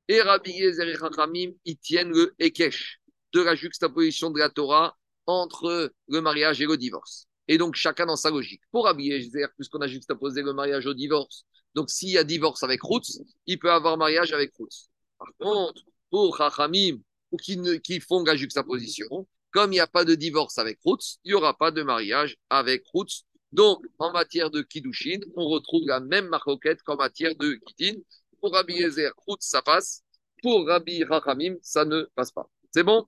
[0.10, 3.00] et Rabbi Yezer et Chachamim, ils tiennent le Ekesh
[3.32, 4.98] de la juxtaposition de la Torah
[5.28, 7.28] entre le mariage et le divorce.
[7.48, 8.62] Et donc, chacun dans sa logique.
[8.72, 11.46] Pour Rabbi Yezer, puisqu'on a juxtaposé le mariage au divorce,
[11.76, 14.90] donc s'il y a divorce avec Routz, il peut avoir mariage avec Routz.
[15.20, 16.98] Par contre, pour Chachamim,
[17.32, 21.30] ou qui, font la juxtaposition, comme il n'y a pas de divorce avec Routz, il
[21.30, 23.26] n'y aura pas de mariage avec Routz.
[23.52, 28.00] Donc, en matière de Kiddushin, on retrouve la même maroquette qu'en matière de Kiddin.
[28.40, 30.04] Pour Rabbi Yezer, ça passe.
[30.42, 32.50] Pour Rabbi Rachamim, ça ne passe pas.
[32.72, 33.06] C'est bon?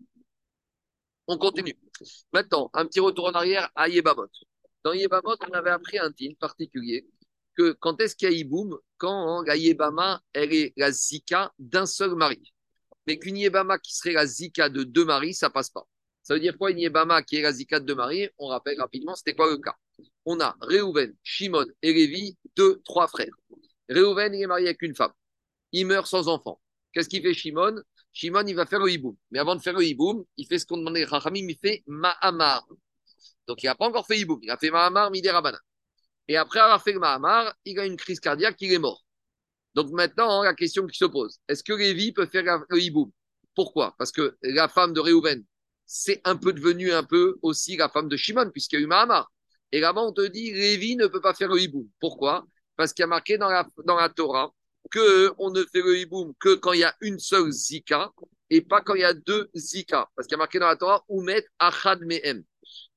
[1.27, 1.77] On continue.
[2.33, 4.27] Maintenant, un petit retour en arrière à Yebamot.
[4.83, 7.07] Dans Yebamot, on avait appris un titre particulier
[7.55, 11.85] que quand est-ce qu'il y a Iboum Quand la Yebama, elle est la Zika d'un
[11.85, 12.41] seul mari.
[13.07, 15.87] Mais qu'une Yebama qui serait la Zika de deux maris, ça passe pas.
[16.23, 18.29] Ça veut dire quoi une Yebama qui est la Zika de deux maris?
[18.37, 19.75] On rappelle rapidement, c'était quoi le cas?
[20.25, 23.35] On a Reuven, Shimon et Lévi, deux, trois frères.
[23.89, 25.13] Reuven, il est marié avec une femme
[25.71, 26.59] il meurt sans enfant.
[26.93, 27.81] Qu'est-ce qu'il fait Shimon?
[28.13, 29.15] Shimon, il va faire le hiboum.
[29.31, 31.83] Mais avant de faire le hiboum, il fait ce qu'on demandait à Rachamim, il fait
[31.87, 32.67] Mahamar.
[33.47, 35.59] Donc il n'a pas encore fait hiboum, il a fait Mahamar, Midé Rabana.
[36.27, 39.03] Et après avoir fait le Mahamar, il a une crise cardiaque, il est mort.
[39.73, 43.11] Donc maintenant, la question qui se pose, est-ce que Lévi peut faire le hiboum?
[43.55, 43.95] Pourquoi?
[43.97, 45.43] Parce que la femme de Réhouven,
[45.85, 48.87] c'est un peu devenu un peu aussi la femme de Shimon, puisqu'il y a eu
[48.87, 49.31] Mahamar.
[49.71, 51.87] Et là-bas, on te dit, Lévi ne peut pas faire le hiboum.
[51.99, 52.45] Pourquoi?
[52.75, 54.53] Parce qu'il y a marqué dans la, dans la Torah,
[54.91, 58.11] qu'on ne fait le hiboum que quand il y a une seule zika
[58.49, 60.09] et pas quand il y a deux zika.
[60.15, 62.43] Parce qu'il y a marqué dans la Torah, Oumet Achad Mehem.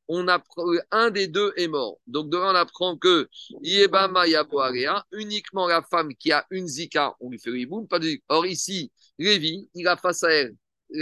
[0.09, 1.99] On apprend, un des deux est mort.
[2.07, 3.28] Donc, devant on apprend que
[3.62, 7.89] Yebama Yaboarea, uniquement la femme qui a une zika, on lui fait le hiboum.
[7.89, 8.18] Pas de...
[8.28, 10.57] Or, ici, Lévi, il a face à elle,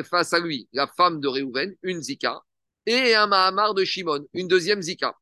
[0.04, 2.42] face à lui, la femme de Réhouven, une zika,
[2.86, 5.16] et un Mahamar de Shimon, une deuxième zika.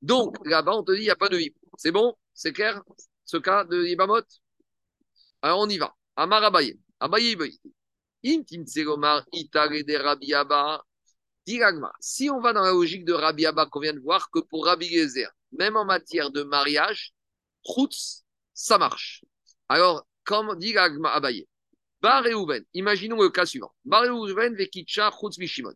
[0.00, 1.58] Donc, là-bas, on te dit, il n'y a pas de hiboum.
[1.76, 2.14] C'est bon?
[2.34, 2.82] C'est clair?
[3.24, 4.22] Ce cas de Yebamot?
[5.44, 5.94] Alors on y va.
[6.16, 6.80] Amar Abaye.
[6.98, 7.36] Abaye
[8.24, 8.64] Intim
[9.34, 10.82] Itare de Rabbi Abba.
[12.00, 14.64] Si on va dans la logique de Rabbi Abba qu'on vient de voir, que pour
[14.64, 17.12] Rabbi Gezer, même en matière de mariage,
[17.62, 18.24] Chutz,
[18.54, 19.22] ça marche.
[19.68, 21.46] Alors, comme dit Ragma Abaye.
[22.00, 23.74] Bar Reuven, imaginons le cas suivant.
[23.84, 25.74] Bar Reuven vekicha Chutz Mishimon.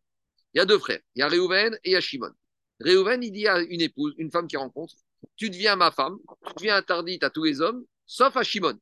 [0.54, 1.00] Il y a deux frères.
[1.14, 2.32] Il y a Reuven et il y a Shimon.
[2.80, 4.94] Reuven, il dit à une épouse, une femme qui rencontre,
[5.36, 6.16] tu deviens ma femme,
[6.46, 8.78] tu deviens interdite à tous les hommes, sauf à Shimon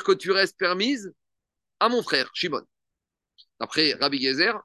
[0.00, 1.12] que tu restes permise
[1.80, 2.62] à mon frère, Shimon.
[3.60, 4.58] Après Rabbi Gezer,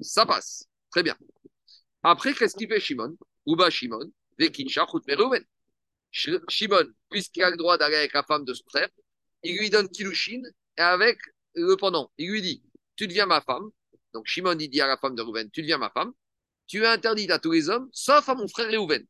[0.00, 0.66] ça passe.
[0.90, 1.16] Très bien.
[2.02, 3.16] Après, qu'est-ce qu'il fait Shimon?
[3.46, 4.10] Ouba Shimon,
[6.48, 8.88] Shimon, puisqu'il a le droit d'aller avec la femme de son frère,
[9.42, 10.42] il lui donne Kilushin
[10.76, 11.18] et avec
[11.54, 12.10] le pendant.
[12.18, 12.62] Il lui dit
[12.96, 13.70] Tu deviens ma femme.
[14.12, 16.12] Donc Shimon, dit à la femme de Rouven Tu deviens ma femme.
[16.66, 19.06] tu es interdite à tous les hommes, sauf à mon frère Réhouven.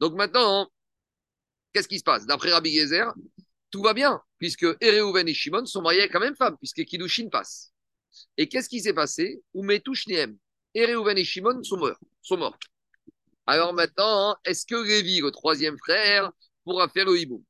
[0.00, 0.68] Donc maintenant,
[1.72, 2.26] qu'est-ce qui se passe?
[2.26, 3.12] D'après Rabbi Gezer,
[3.72, 7.28] tout va bien, puisque Réhouven et Shimon sont mariés avec la même femme, puisque Kiddushin
[7.30, 7.72] passe.
[8.36, 9.42] Et qu'est-ce qui s'est passé?
[9.54, 10.36] Oumetouchneem.
[10.74, 11.98] Réhouven et Shimon sont morts.
[12.20, 12.58] Sont morts.
[13.46, 16.30] Alors maintenant, est-ce que Révi, le troisième frère,
[16.64, 17.42] pourra faire le hiboum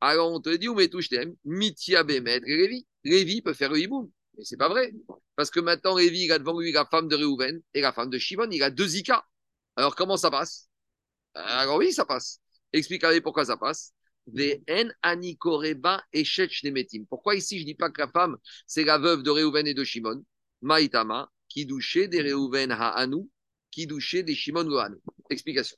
[0.00, 2.86] Alors on te dit, Oumetouchneem, Mitia Bemet, Révi.
[3.04, 4.10] Révi peut faire le hiboum.
[4.36, 4.92] Mais c'est pas vrai.
[5.36, 8.10] Parce que maintenant, Révi, il a devant lui la femme de Réhouven et la femme
[8.10, 9.24] de Shimon, il a deux Zika.
[9.76, 10.68] Alors comment ça passe?
[11.34, 12.40] Alors oui, ça passe.
[12.72, 13.94] Expliquez pourquoi ça passe.
[17.08, 19.84] Pourquoi ici je dis pas que la femme, c'est la veuve de Réhouven et de
[19.84, 20.24] Shimon?
[20.62, 23.28] Maïtama, qui douchait des Réhouven Ha'anu,
[23.70, 24.96] qui douchait des Shimon Ha'anu.
[25.30, 25.76] Explication.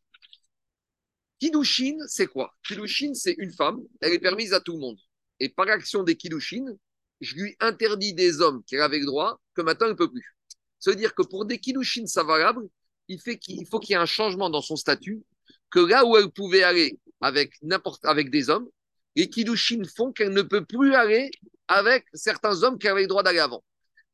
[1.43, 2.55] Kidushin, c'est quoi?
[2.65, 4.99] Kidushin, c'est une femme, elle est permise à tout le monde.
[5.41, 6.65] Et par l'action des Kidushin,
[7.21, 10.37] je lui interdis des hommes qui avaient le droit que maintenant elle ne peut plus.
[10.79, 12.69] Ça veut dire que pour des Kidushin, ça valable,
[13.09, 15.25] il, faut qu'il y ait un changement dans son statut,
[15.73, 18.69] que là où elle pouvait aller avec n'importe avec des hommes,
[19.17, 21.31] les Kiddushin font qu'elle ne peut plus aller
[21.67, 23.65] avec certains hommes qui avaient le droit d'aller avant.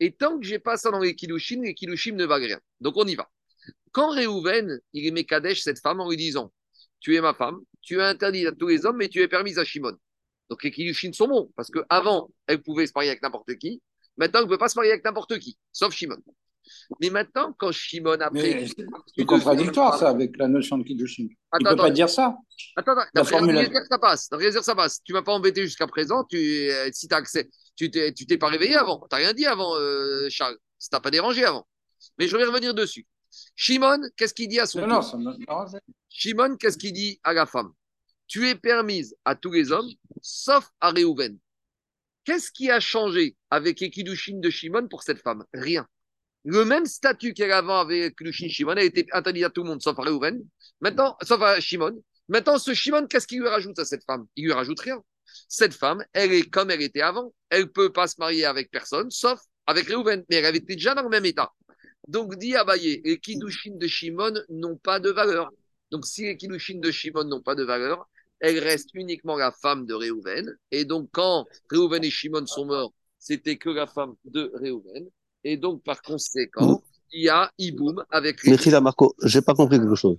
[0.00, 2.60] Et tant que j'ai pas ça dans les Kiddushin, les Kiddushin ne valent rien.
[2.80, 3.28] Donc on y va.
[3.90, 6.52] Quand Réhouven, il est Mekadesh, cette femme, en lui disant
[7.00, 9.58] Tu es ma femme, tu es interdit à tous les hommes, mais tu es permise
[9.58, 9.96] à Shimon.
[10.48, 13.82] Donc les Kiddushin sont bons, parce qu'avant, elle pouvait se marier avec n'importe qui.
[14.16, 16.22] Maintenant, elle ne peut pas se marier avec n'importe qui, sauf Shimon.
[17.00, 18.66] Mais maintenant, quand Shimon après.
[19.16, 21.28] C'est contradictoire, ça, avec la notion de Kiddushin.
[21.60, 22.36] Il ne peut pas dire ça.
[22.76, 23.24] Attends, attends.
[23.24, 24.28] ça passe.
[24.62, 25.02] ça passe.
[25.02, 26.24] Tu ne m'as pas embêté jusqu'à présent.
[26.24, 28.98] Tu, euh, si as accès, tu t'es, tu t'es pas réveillé avant.
[29.00, 30.56] Tu n'as rien dit avant, euh, Charles.
[30.78, 31.66] Ça t'a pas dérangé avant.
[32.18, 33.06] Mais je vais revenir dessus.
[33.56, 35.36] Shimon, qu'est-ce qu'il dit à son non, tour non,
[36.08, 37.72] Shimon, qu'est-ce qu'il dit à la femme?
[38.26, 39.88] Tu es permise à tous les hommes,
[40.22, 41.38] sauf à Réhouven.
[42.24, 45.44] Qu'est-ce qui a changé avec Ekidushin de Shimon pour cette femme?
[45.54, 45.86] Rien.
[46.50, 49.82] Le même statut qu'elle avait avec le Shimon a été interdit à tout le monde,
[49.82, 50.30] sauf à.
[50.80, 52.02] Maintenant, sauf Shimon.
[52.26, 54.26] Maintenant, ce Shimon, qu'est-ce qu'il lui rajoute à cette femme?
[54.34, 54.98] Il lui rajoute rien.
[55.46, 57.34] Cette femme, elle est comme elle était avant.
[57.50, 60.24] Elle ne peut pas se marier avec personne, sauf avec Reuven.
[60.30, 61.52] Mais elle été déjà dans le même état.
[62.06, 65.50] Donc, dit Abaye, les Kiddushin de Shimon n'ont pas de valeur.
[65.90, 68.08] Donc, si les Kiddushin de Shimon n'ont pas de valeur,
[68.40, 70.56] elle reste uniquement la femme de Reuven.
[70.70, 75.10] Et donc, quand Reuven et Shimon sont morts, c'était que la femme de Reuven.
[75.44, 76.82] Et donc, par conséquent,
[77.12, 78.44] il y a Iboum avec.
[78.44, 79.14] Merci, là, Marco.
[79.24, 80.18] J'ai pas compris quelque chose.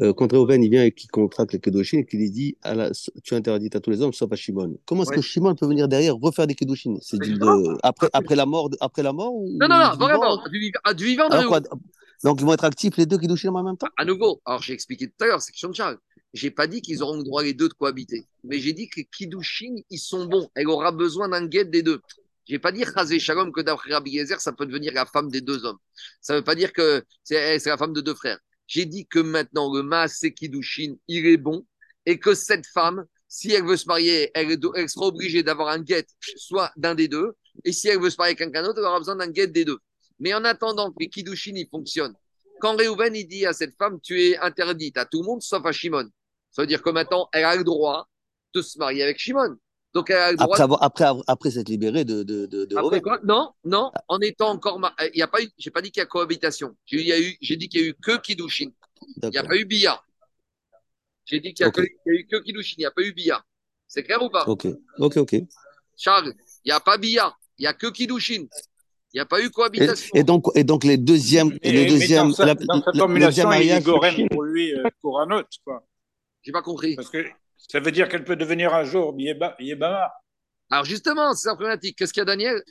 [0.00, 2.90] Euh, quand il vient et qu'il contracte les Kedushin et qu'il lui dit à la,
[3.24, 4.78] Tu interdis à tous les hommes sauf à Shimon.
[4.86, 7.76] Comment est-ce que Shimon peut venir derrière refaire des Kedushin C'est de...
[7.82, 9.50] après, après, la mort, après la mort ou...
[9.58, 11.60] Non, non, non, vraiment, du, vivant de quoi,
[12.22, 13.88] Donc, ils vont être actifs les deux Kedushin en même temps?
[13.96, 15.98] À nouveau, alors j'ai expliqué tout à l'heure, c'est question de Charles.
[16.32, 19.00] J'ai pas dit qu'ils auront le droit les deux de cohabiter, mais j'ai dit que
[19.00, 20.48] les Kiddushin, ils sont bons.
[20.54, 22.00] Elle aura besoin d'un guet des deux.
[22.48, 25.30] Je vais pas dire Chazé Shalom que d'après Rabbi Yezer, ça peut devenir la femme
[25.30, 25.76] des deux hommes.
[26.22, 28.38] Ça ne veut pas dire que c'est la femme de deux frères.
[28.66, 31.66] J'ai dit que maintenant, le Maasé Kiddushin, il est bon
[32.06, 34.48] et que cette femme, si elle veut se marier, elle,
[34.88, 37.32] sera obligée d'avoir un guet, soit d'un des deux.
[37.64, 39.66] Et si elle veut se marier avec quelqu'un d'autre, elle aura besoin d'un guet des
[39.66, 39.78] deux.
[40.18, 42.14] Mais en attendant que les Kiddushin, il fonctionne,
[42.60, 45.64] quand Reuven, il dit à cette femme, tu es interdite à tout le monde sauf
[45.66, 46.08] à Shimon.
[46.50, 48.08] Ça veut dire que maintenant, elle a le droit
[48.54, 49.58] de se marier avec Shimon.
[49.94, 54.18] Donc, après, avoir, après, après s'être libéré de, de, de, après quoi Non, non, en
[54.20, 54.78] étant encore.
[55.14, 56.76] Il y a pas eu, j'ai pas dit qu'il y a cohabitation.
[56.84, 56.98] J'ai,
[57.56, 58.70] dit qu'il y a eu que Kidushin.
[59.22, 60.00] Il n'y a pas eu Bia.
[61.24, 61.72] J'ai dit qu'il y, a
[62.06, 63.42] eu que Kidushin, il n'y a pas eu Bia.
[63.86, 64.66] C'est clair ou pas Ok,
[64.98, 65.36] ok, ok.
[65.96, 66.34] Charles,
[66.64, 68.46] il n'y a pas Bia, il n'y a que Kidushin.
[69.14, 70.10] Il n'y a pas eu cohabitation.
[70.14, 71.58] Et, donc, et donc, les deuxièmes.
[71.62, 75.18] Et, les deuxièmes dans, la, dans cette combinaison, il est Gorem pour lui, euh, pour
[75.20, 75.48] un autre.
[75.64, 75.82] Quoi.
[76.42, 76.94] J'ai pas compris.
[76.94, 77.24] Parce que
[77.70, 80.10] ça veut dire qu'elle peut devenir un jour Yébama.
[80.70, 81.96] Alors justement, c'est la problématique.
[81.98, 82.62] Qu'est-ce qu'il y a, Daniel?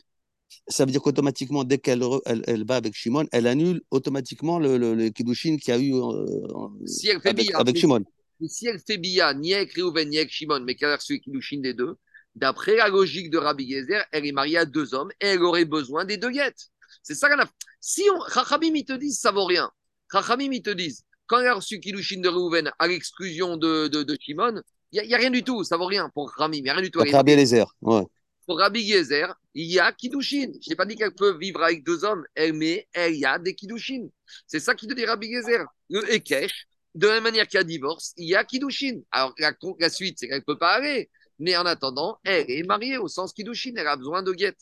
[0.67, 5.09] Ça veut dire qu'automatiquement, dès qu'elle elle, va avec Shimon, elle annule automatiquement le, le,
[5.09, 8.03] Kiddushin qu'il y a eu euh, si elle fait avec, avec Shimon.
[8.47, 11.19] Si elle fait Bia, ni avec Reuven, ni avec Shimon, mais qu'elle a reçu le
[11.19, 11.95] Kiddushin des deux,
[12.35, 15.65] d'après la logique de Rabbi Gezer, elle est mariée à deux hommes et elle aurait
[15.65, 16.69] besoin des deux guettes.
[17.03, 17.49] C'est ça qu'elle a.
[17.81, 19.69] Si on, Chachamim, ils te disent, ça vaut rien.
[20.11, 24.03] Chachamim, ils te disent, quand elle a reçu Kiddushin de Reuven à l'exclusion de, de,
[24.03, 24.61] de Shimon,
[24.91, 26.81] il n'y a, rien du tout, ça vaut rien pour Rami, il n'y a rien
[26.81, 26.99] du tout.
[26.99, 28.03] Pour Rabbi Eliezer, ouais.
[28.47, 30.53] Pour Rabbi Yezer, il y a Kiddushin.
[30.61, 33.53] Je n'ai pas dit qu'elle peut vivre avec deux hommes, mais il y a des
[33.53, 34.07] Kiddushin.
[34.47, 35.65] C'est ça qui te dit Rabbi Yezer.
[35.89, 36.53] Le Ekech,
[36.95, 39.01] de la même manière qu'il y a divorce, il y a Kiddushin.
[39.11, 41.09] Alors la, la suite, c'est qu'elle ne peut pas aller.
[41.39, 44.61] Mais en attendant, elle est mariée au sens Kiddushin, elle a besoin de guette.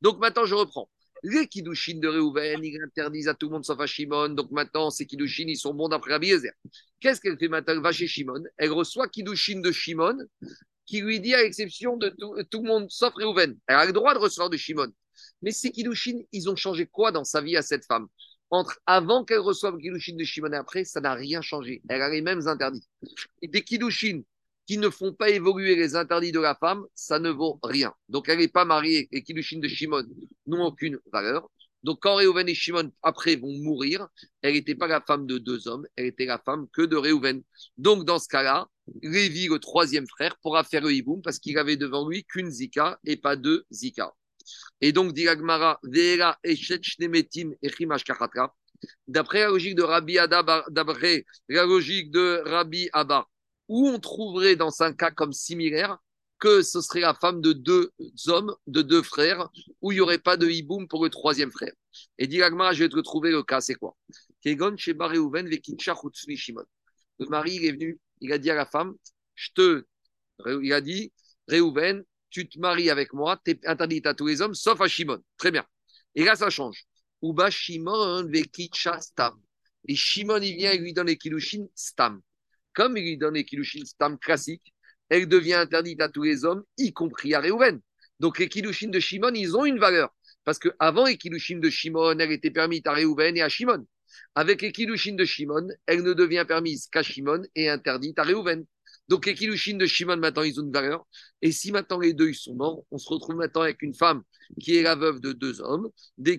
[0.00, 0.88] Donc maintenant, je reprends.
[1.26, 4.28] Les Kiddushin de Réhouven, ils interdisent à tout le monde sauf à Shimon.
[4.28, 6.52] Donc maintenant, ces Kiddushin, ils sont bons d'après Rabbi Yezer.
[7.00, 7.72] Qu'est-ce qu'elle fait maintenant?
[7.72, 8.42] Elle va chez Shimon.
[8.58, 10.18] Elle reçoit Kiddushin de Shimon,
[10.84, 12.10] qui lui dit, à l'exception de
[12.50, 13.56] tout, le monde sauf Réhouven.
[13.66, 14.92] Elle a le droit de recevoir de Shimon.
[15.40, 18.06] Mais ces Kiddushin, ils ont changé quoi dans sa vie à cette femme?
[18.50, 21.80] Entre avant qu'elle reçoive Kiddushin de Shimon et après, ça n'a rien changé.
[21.88, 22.86] Elle a les mêmes interdits.
[23.40, 24.20] Et des Kiddushin
[24.66, 27.92] qui ne font pas évoluer les interdits de la femme, ça ne vaut rien.
[28.08, 30.04] Donc elle n'est pas mariée et Kiddushin de Shimon
[30.46, 31.48] n'ont aucune valeur.
[31.82, 34.08] Donc quand Réhouven et Shimon après vont mourir,
[34.40, 37.42] elle n'était pas la femme de deux hommes, elle était la femme que de Réhouven.
[37.76, 38.68] Donc dans ce cas-là,
[39.02, 42.98] Lévi, le troisième frère, pourra faire le hiboum parce qu'il avait devant lui qu'une zika
[43.04, 44.12] et pas deux zika.
[44.80, 45.80] Et donc, dit Agmara,
[49.08, 50.18] d'après la logique de Rabbi
[50.68, 53.26] d'après la logique de Rabbi Abba,
[53.68, 55.98] où on trouverait dans un cas comme similaire
[56.38, 57.90] que ce serait la femme de deux
[58.26, 59.48] hommes, de deux frères,
[59.80, 61.72] où il n'y aurait pas de hiboum pour le troisième frère.
[62.18, 63.96] Et dit je vais te retrouver le cas, c'est quoi?
[64.44, 64.54] Le
[67.28, 68.94] mari, il est venu, il a dit à la femme,
[69.34, 69.84] je te,
[70.62, 71.12] il a dit,
[71.48, 74.88] Réhouven, tu te maries avec moi, tu es interdite à tous les hommes, sauf à
[74.88, 75.22] Shimon.
[75.36, 75.64] Très bien.
[76.14, 76.84] Et là, ça change.
[77.22, 78.28] Uba Shimon
[79.00, 79.34] stam.
[79.86, 82.20] Et Shimon, il vient et lui donne les kilushin stam.
[82.74, 83.46] Comme il lui donne les
[83.84, 84.74] stam classiques,
[85.08, 87.80] elle devient interdite à tous les hommes, y compris à Réhouven.
[88.20, 90.14] Donc les de Shimon, ils ont une valeur.
[90.44, 93.86] Parce qu'avant les kilushin de Shimon, elle était permise à Réhouven et à Shimon.
[94.34, 98.64] Avec les de Shimon, elle ne devient permise qu'à Shimon et interdite à Réhouven.
[99.08, 101.06] Donc les de Shimon, maintenant, ils ont une valeur.
[101.42, 104.22] Et si maintenant les deux, ils sont morts, on se retrouve maintenant avec une femme
[104.60, 105.90] qui est la veuve de deux hommes.
[106.16, 106.38] Des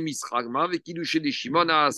[0.00, 1.90] Misragma, des Kilushin de Shimon à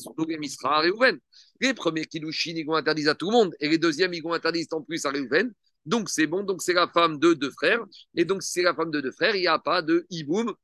[0.80, 1.18] Reuven.
[1.62, 3.54] Les premiers Kilushin, ils vont interdire à tout le monde.
[3.60, 5.54] Et les deuxièmes, ils vont interdire en plus à Reuven.
[5.86, 7.80] Donc c'est bon, donc c'est la femme de deux frères.
[8.16, 10.54] Et donc si c'est la femme de deux frères, il n'y a pas de hiboum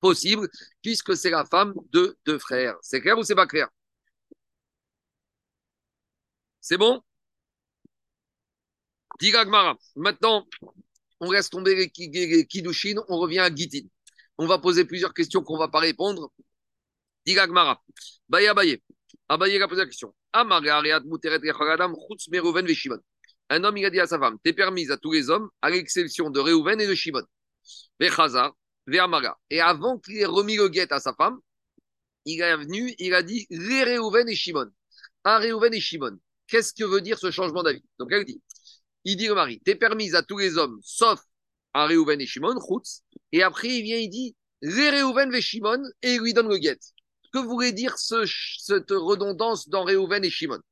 [0.00, 0.48] possible,
[0.82, 2.76] puisque c'est la femme de deux frères.
[2.80, 3.68] C'est clair ou c'est pas clair?
[6.60, 7.02] C'est bon?
[9.20, 9.76] Diragmara.
[9.96, 10.46] Maintenant,
[11.20, 13.86] on reste tomber les, Kidushin, on revient à Gitin.
[14.38, 16.30] On va poser plusieurs questions qu'on ne va pas répondre.
[17.24, 17.82] Diragmara.
[18.28, 18.80] Baye
[19.28, 19.56] Abaye.
[19.56, 20.14] Abaye a posé la question.
[20.32, 20.50] Un
[23.64, 26.30] homme, il a dit à sa femme T'es permise à tous les hommes, à l'exception
[26.30, 27.22] de Reuven et de Shimon.
[29.50, 31.38] Et avant qu'il ait remis le guet à sa femme,
[32.24, 34.70] il est venu, il a dit les Reuven et Shimon.
[35.24, 36.18] Un Reuven et Shimon.
[36.48, 37.82] Qu'est-ce que veut dire ce changement d'avis?
[37.98, 38.40] Donc elle dit
[39.06, 41.20] il dit au mari, t'es permise à tous les hommes, sauf
[41.72, 42.56] à Réhouven et Shimon.
[43.30, 46.58] Et après, il vient, il dit, les Réhouven et Shimon, et il lui donne le
[46.58, 46.76] guet.
[47.36, 48.24] Que voulait dire ce,
[48.58, 50.62] cette redondance dans Réhouven et Shimon?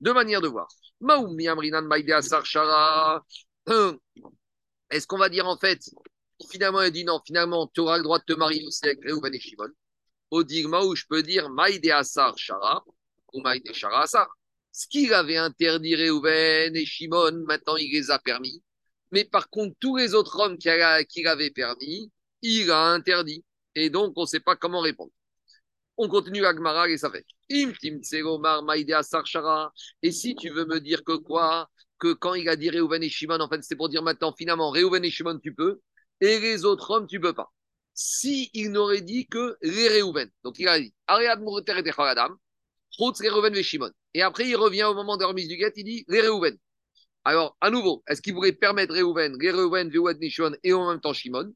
[0.00, 0.66] Deux manières de voir.
[4.90, 5.78] Est-ce qu'on va dire en fait,
[6.50, 9.34] finalement, il dit non, finalement, tu auras le droit de te marier aussi avec Réhouven
[9.34, 9.68] et Shimon
[10.30, 12.82] Au digma où je peux dire Maïde Asar Shara
[13.34, 14.26] ou Maïde Shara Asar.
[14.72, 18.62] Ce qu'il avait interdit Réhouven et Shimon, maintenant il les a permis.
[19.12, 22.10] Mais par contre, tous les autres hommes qu'il avait permis,
[22.40, 23.44] il a interdit.
[23.74, 25.12] Et donc, on ne sait pas comment répondre.
[25.96, 27.24] On continue à Gmara et ça fait.
[27.50, 27.66] Et
[30.12, 33.40] si tu veux me dire que quoi Que quand il a dit Réhouven et Shimon,
[33.40, 35.80] en fait, c'est pour dire maintenant, finalement, Réhouven et Shimon, tu peux,
[36.20, 37.52] et les autres hommes, tu peux pas.
[37.94, 41.28] Si il n'aurait dit que les Réhouven, donc il a dit, et
[44.14, 46.56] et après, il revient au moment de remise du guet, il dit les Réhouven.
[47.24, 49.90] Alors, à nouveau, est-ce qu'il voulait permettre Réhouven, les Réhouven,
[50.20, 51.52] Nishon et en même temps Shimon?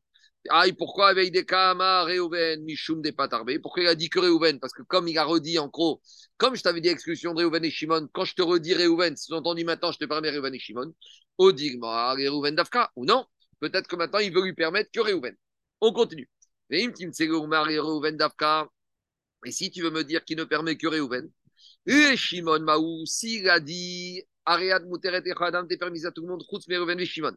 [0.49, 2.64] Ah, pourquoi avec des Kama, Réhouven,
[3.03, 5.68] des Patarbé Pourquoi il a dit que Réhouven Parce que comme il a redit en
[5.68, 6.01] gros,
[6.38, 9.34] comme je t'avais dit exclusion de Réhouven et Shimon, quand je te redis Réhouven, c'est
[9.34, 10.95] entendu maintenant, je te permets Réhouven et Shimon,
[11.36, 13.26] Odigma, Réhouven Dafka, ou non
[13.61, 15.36] Peut-être que maintenant il veut lui permettre que Réhouven.
[15.82, 16.30] On continue.
[16.70, 16.88] Et
[19.51, 21.30] si tu veux me dire qu'il ne permet que Réhouven,
[21.86, 26.43] et Shimon Maou, s'il a dit Ariad Muteret Echadam, t'es permis à tout le monde,
[26.51, 27.36] Chutz Meruven et Shimon.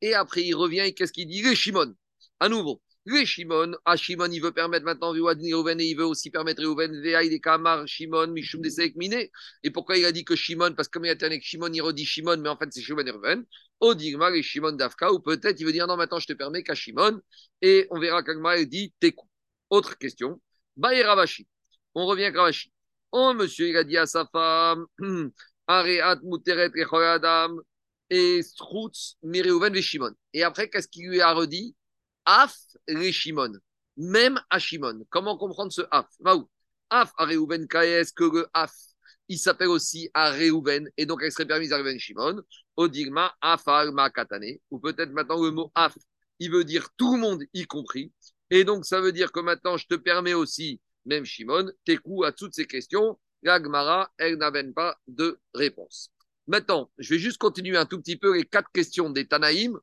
[0.00, 1.42] Et après, il revient et qu'est-ce qu'il dit?
[1.42, 1.94] Les Shimon.
[2.40, 2.80] À nouveau.
[3.06, 7.30] Les Shimon, ah Shimon, il veut permettre maintenant Reuven et il veut aussi permettre Veaï
[7.30, 9.30] des Kamar, Shimon, Mishum des Miné.
[9.62, 11.72] Et pourquoi il a dit que Shimon Parce que comme il a été avec Shimon,
[11.72, 13.44] il redit Shimon, mais en fait c'est Shimon et Reuven.
[13.80, 16.74] Odigma et Shimon Dafka, ou peut-être il veut dire non, maintenant je te permets qu'à
[16.74, 17.18] Shimon.
[17.62, 19.26] Et on verra qu'Agma dit Tekou.
[19.70, 20.40] Autre question.
[20.76, 21.48] Baï Ravashi.
[21.94, 22.70] On revient à Ravashi.
[23.12, 24.86] Oh, monsieur, il a dit à sa femme,
[25.66, 27.56] Areat Muteret Adam
[28.10, 28.40] et
[29.22, 30.12] Mireuven Shimon.
[30.34, 31.74] Et après, qu'est-ce qu'il lui a redit?
[32.28, 32.54] Af
[33.10, 33.52] Shimon.
[33.96, 35.06] Même à Shimon.
[35.08, 36.06] Comment comprendre ce Af?
[36.20, 36.46] Va où
[36.90, 38.70] Af Areuven Kaes, que le Af,
[39.28, 42.42] il s'appelle aussi Areuven, et donc elle serait permise à Reuven Shimon.
[42.76, 44.58] Odigma Afal Katane.
[44.70, 45.96] Ou peut-être maintenant le mot Af,
[46.38, 48.12] il veut dire tout le monde, y compris.
[48.50, 52.32] Et donc ça veut dire que maintenant je te permets aussi même Shimon, Tekou à
[52.32, 56.10] toutes ces questions, la Gemara, elle n'avait pas de réponse.
[56.46, 59.78] Maintenant, je vais juste continuer un tout petit peu les quatre questions des Tanaïm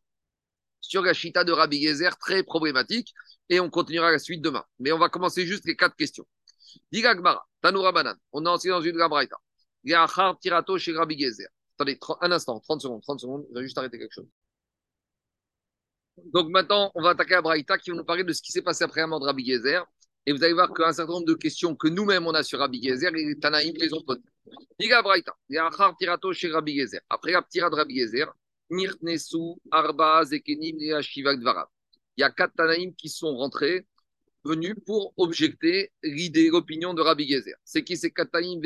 [0.88, 3.14] sur la Chita de Rabbi Gezer, très problématique,
[3.50, 4.64] et on continuera la suite demain.
[4.80, 6.26] Mais on va commencer juste les quatre questions.
[6.92, 8.16] Digagmara, Tanoura Banan.
[8.32, 9.38] On a enseigné dans une Gabraïta.
[9.84, 11.48] Yachar Tirato chez Rabbi Gezer.
[11.78, 14.28] Attendez, un instant, 30 secondes, 30 secondes, je vais juste arrêter quelque chose.
[16.18, 18.62] Donc maintenant, on va attaquer la Braïta qui va nous parler de ce qui s'est
[18.62, 19.86] passé après la mort de Rabbi Gezer.
[20.26, 22.82] Et vous allez voir qu'un certain nombre de questions que nous-mêmes on a sur Rabbi
[22.82, 24.22] Gezer, les Tanaïm les ont posées.
[24.80, 27.02] Diga Braïta, Yachar Tirato chez Rabbi Gezer.
[27.10, 28.34] Après la tira de Rabbi Gezer,
[29.72, 31.66] Arba, Zekenim, et.
[32.18, 33.86] Il y a quatre Tanaïm qui sont rentrés,
[34.44, 37.56] venus pour objecter l'idée, l'opinion de Rabbi Gezer.
[37.64, 38.62] C'est qui ces quatre Tanaïm?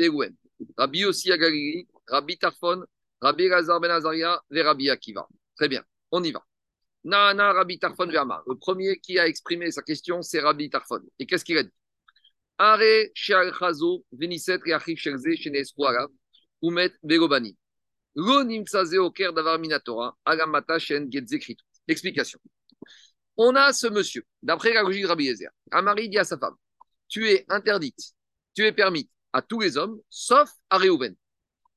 [0.76, 2.84] Rabbi aussi Agalili, Rabbi Tarfon,
[3.20, 5.26] Rabbi Lazar Ben Azaria et Rabbi Akiva.
[5.56, 6.44] Très bien, on y va.
[7.02, 8.42] Nana Rabbi Tarfon Verma.
[8.46, 11.00] Le premier qui a exprimé sa question, c'est Rabbi Tarfon.
[11.18, 11.72] Et qu'est-ce qu'il a dit?
[12.58, 12.78] Are
[13.14, 15.34] Sheal Chazo, Veniset Reachif Shelze,
[16.62, 17.56] Umet Vegobani.
[21.88, 22.40] Explication.
[23.36, 25.50] On a ce monsieur, d'après la logique de Rabbi Yezer.
[25.72, 26.56] Un mari dit à sa femme
[27.08, 28.12] Tu es interdite,
[28.54, 31.14] tu es permis à tous les hommes, sauf à Réhouven.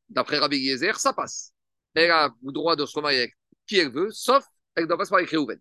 [0.09, 1.53] D'après Rabbi Yezer, ça passe.
[1.93, 4.43] Elle a le droit de se remarier avec qui elle veut, sauf
[4.75, 5.59] elle ne doit pas se marier avec Réhouven.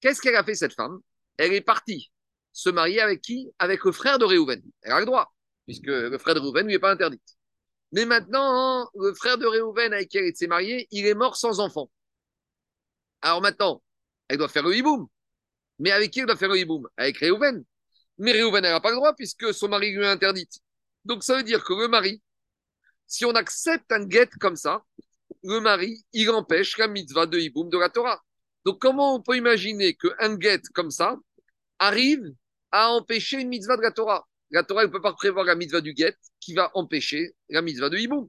[0.00, 0.98] Qu'est-ce qu'elle a fait, cette femme?
[1.36, 2.10] Elle est partie
[2.56, 3.52] se marier avec qui?
[3.58, 4.62] Avec le frère de Réhouven.
[4.80, 5.34] Elle a le droit,
[5.66, 7.20] puisque le frère de Réhouven lui est pas interdit.
[7.92, 11.60] Mais maintenant, le frère de Réhouven avec qui elle s'est mariée, il est mort sans
[11.60, 11.90] enfant.
[13.22, 13.82] Alors maintenant,
[14.28, 15.08] elle doit faire le hiboum.
[15.78, 16.88] Mais avec qui elle doit faire le hiboum?
[16.96, 17.64] Avec Réhouven.
[18.18, 20.48] Mais Réhouven, n'a pas le droit, puisque son mari lui est interdit.
[21.04, 22.22] Donc ça veut dire que le mari,
[23.06, 24.82] si on accepte un guet comme ça,
[25.42, 28.22] le mari, il empêche la mitzvah de Hiboum de la Torah.
[28.64, 31.16] Donc comment on peut imaginer qu'un guet comme ça
[31.78, 32.34] arrive
[32.72, 34.26] à empêcher une mitzvah de la Torah?
[34.50, 37.90] La Torah ne peut pas prévoir la mitzvah du guet qui va empêcher la mitzvah
[37.90, 38.28] de Hiboum.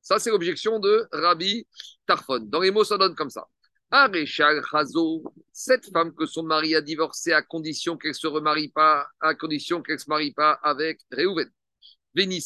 [0.00, 1.66] Ça, c'est l'objection de Rabbi
[2.06, 2.40] Tarfon.
[2.40, 3.46] Dans les mots, ça donne comme ça.
[3.92, 9.06] Arechal Chazo, cette femme que son mari a divorcé à condition qu'elle se remarie pas,
[9.20, 11.48] à condition qu'elle se marie pas avec Réhouven.
[12.14, 12.40] Elle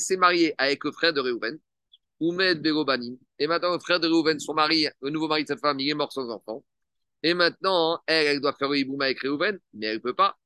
[0.00, 1.58] s'est mariée avec le frère de Réhouven,
[2.20, 3.16] Oumed Berobanim.
[3.38, 5.90] Et maintenant, le frère de Réhouven, son mari, le nouveau mari de sa femme, il
[5.90, 6.64] est mort sans enfant.
[7.22, 10.38] Et maintenant, elle, elle doit faire le hiboum avec Réhouven, mais elle ne peut pas.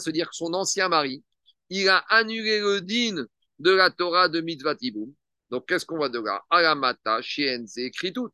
[0.00, 1.24] Se dire que son ancien mari,
[1.70, 3.26] il a annulé le din
[3.58, 5.12] de la Torah de Mitzvah Tiboum.
[5.50, 6.42] Donc, qu'est-ce qu'on va de là?
[6.50, 8.30] Alamata, Shienze, tout.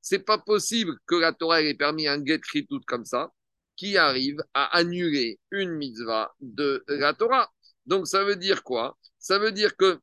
[0.00, 3.32] C'est pas possible que la Torah ait permis un get tout comme ça
[3.76, 7.52] qui arrive à annuler une mitzvah de la Torah.
[7.84, 8.98] Donc ça veut dire quoi?
[9.18, 10.00] Ça veut dire que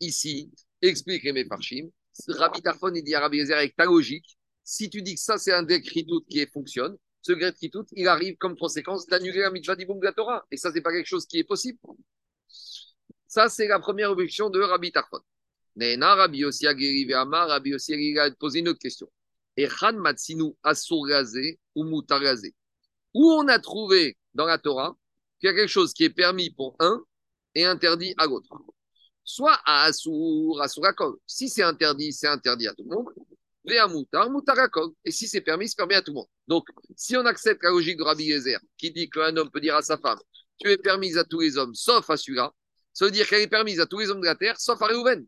[0.00, 0.50] ici,
[0.80, 1.88] explique mes parchim,
[2.28, 5.52] Rabbi Tarfon il dit à Rabbi avec ta logique, si tu dis que ça c'est
[5.52, 7.32] un tout qui fonctionne, ce
[7.70, 10.46] tout il arrive comme conséquence d'annuler la mitzvah d'Iboum de.
[10.50, 11.78] Et ça, c'est pas quelque chose qui est possible.
[13.26, 15.20] Ça, c'est la première objection de Rabbi Tarfon.
[15.76, 19.10] Nena, Rabbi aussi Amar, Rabbi aussi a posé une autre question.
[19.56, 21.06] Echan Matsinu Asur
[21.74, 22.50] ou Mutaraze.
[23.14, 24.96] Où on a trouvé dans la Torah
[25.40, 27.02] qu'il y a quelque chose qui est permis pour un
[27.54, 28.50] et interdit à l'autre?
[29.24, 31.16] Soit à Asur, Asurakol.
[31.26, 33.08] Si c'est interdit, c'est interdit à tout le monde.
[33.66, 36.26] Et si c'est permis, c'est permis à tout le monde.
[36.46, 39.76] Donc, si on accepte la logique de Rabbi Yezer, qui dit qu'un homme peut dire
[39.76, 40.18] à sa femme,
[40.58, 42.52] tu es permise à tous les hommes, sauf à celui-là,
[42.92, 44.86] ça veut dire qu'elle est permise à tous les hommes de la terre, sauf à
[44.86, 45.26] Réhouven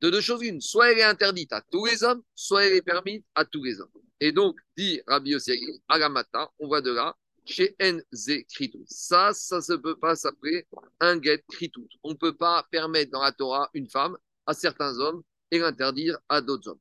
[0.00, 0.60] de deux choses une.
[0.60, 3.80] Soit elle est interdite à tous les hommes, soit elle est permise à tous les
[3.80, 3.90] hommes.
[4.20, 5.52] Et donc, dit Rabbi Yossi
[5.88, 8.84] Agamata, on voit de là, chez NZ Kritout.
[8.86, 10.66] Ça, ça se peut pas s'appeler
[11.00, 11.88] un get Kritout.
[12.02, 16.18] On ne peut pas permettre dans la Torah une femme à certains hommes et l'interdire
[16.28, 16.80] à d'autres hommes.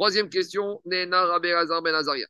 [0.00, 2.26] Troisième question, Nena Rabbi Azar Ben Azaria.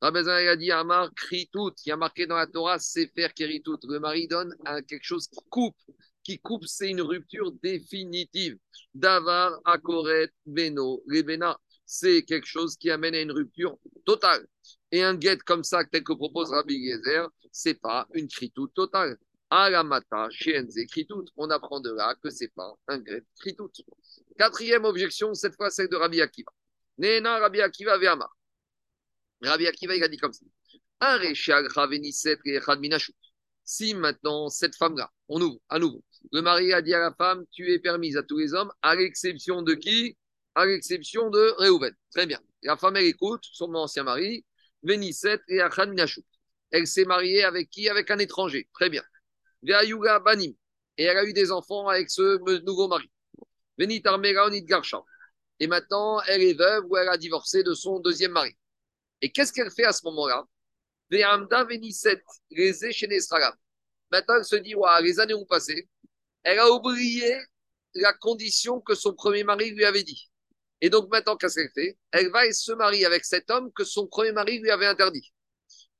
[0.00, 3.78] Rabbi Azar a dit Amar Kritout, qui a marqué dans la Torah, c'est faire Kritout.
[3.88, 5.76] Le mari donne à quelque chose qui coupe
[6.24, 8.58] qui coupe, c'est une rupture définitive.
[8.92, 11.56] Davar, Akoret, Beno, Rebena,
[11.86, 14.44] c'est quelque chose qui amène à une rupture totale.
[14.90, 19.16] Et un guet comme ça, tel que propose Rabbi Gezer, c'est pas une kritout totale.
[19.48, 21.24] Alamata, Shienze, kritout.
[21.36, 23.70] On apprend de là que c'est pas un guet kritout.
[24.36, 26.50] Quatrième objection, cette fois celle de Rabbi Akiva.
[26.98, 28.28] Nena Rabbi Akiva Ve'ama.
[29.42, 30.44] Rabbi Akiva, il a dit comme ça.
[33.64, 37.44] Si maintenant, cette femme-là, on ouvre à nouveau, le mari a dit à la femme,
[37.50, 40.16] tu es permise à tous les hommes, à l'exception de qui?
[40.54, 41.94] À l'exception de Réhouven.
[42.10, 42.40] Très bien.
[42.62, 44.44] la femme, elle écoute son ancien mari,
[44.82, 46.22] Vénisset et Minachou.
[46.70, 47.88] Elle s'est mariée avec qui?
[47.88, 48.68] Avec un étranger.
[48.74, 49.02] Très bien.
[49.62, 50.52] Banim.
[50.98, 53.10] Et elle a eu des enfants avec ce nouveau mari.
[53.78, 55.02] Venit Armegaonit Garsha.
[55.62, 58.50] Et maintenant, elle est veuve ou elle a divorcé de son deuxième mari.
[59.20, 60.44] Et qu'est-ce qu'elle fait à ce moment-là?
[64.10, 65.88] Maintenant, elle se dit, les années ont passé,
[66.42, 67.38] elle a oublié
[67.94, 70.32] la condition que son premier mari lui avait dit.
[70.80, 71.96] Et donc maintenant, qu'est-ce qu'elle fait?
[72.10, 75.32] Elle va et se marie avec cet homme que son premier mari lui avait interdit.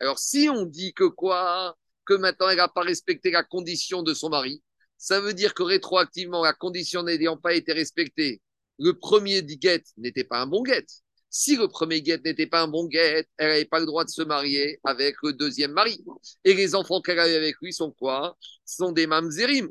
[0.00, 1.78] Alors, si on dit que quoi?
[2.04, 4.60] Que maintenant, elle n'a pas respecté la condition de son mari,
[4.98, 8.42] ça veut dire que rétroactivement, la condition n'ayant pas été respectée,
[8.82, 10.84] le premier guet n'était pas un bon guet.
[11.30, 14.10] Si le premier guet n'était pas un bon guet, elle n'avait pas le droit de
[14.10, 16.04] se marier avec le deuxième mari.
[16.44, 18.36] Et les enfants qu'elle avait avec lui sont quoi?
[18.66, 19.70] Sont des mamzerim.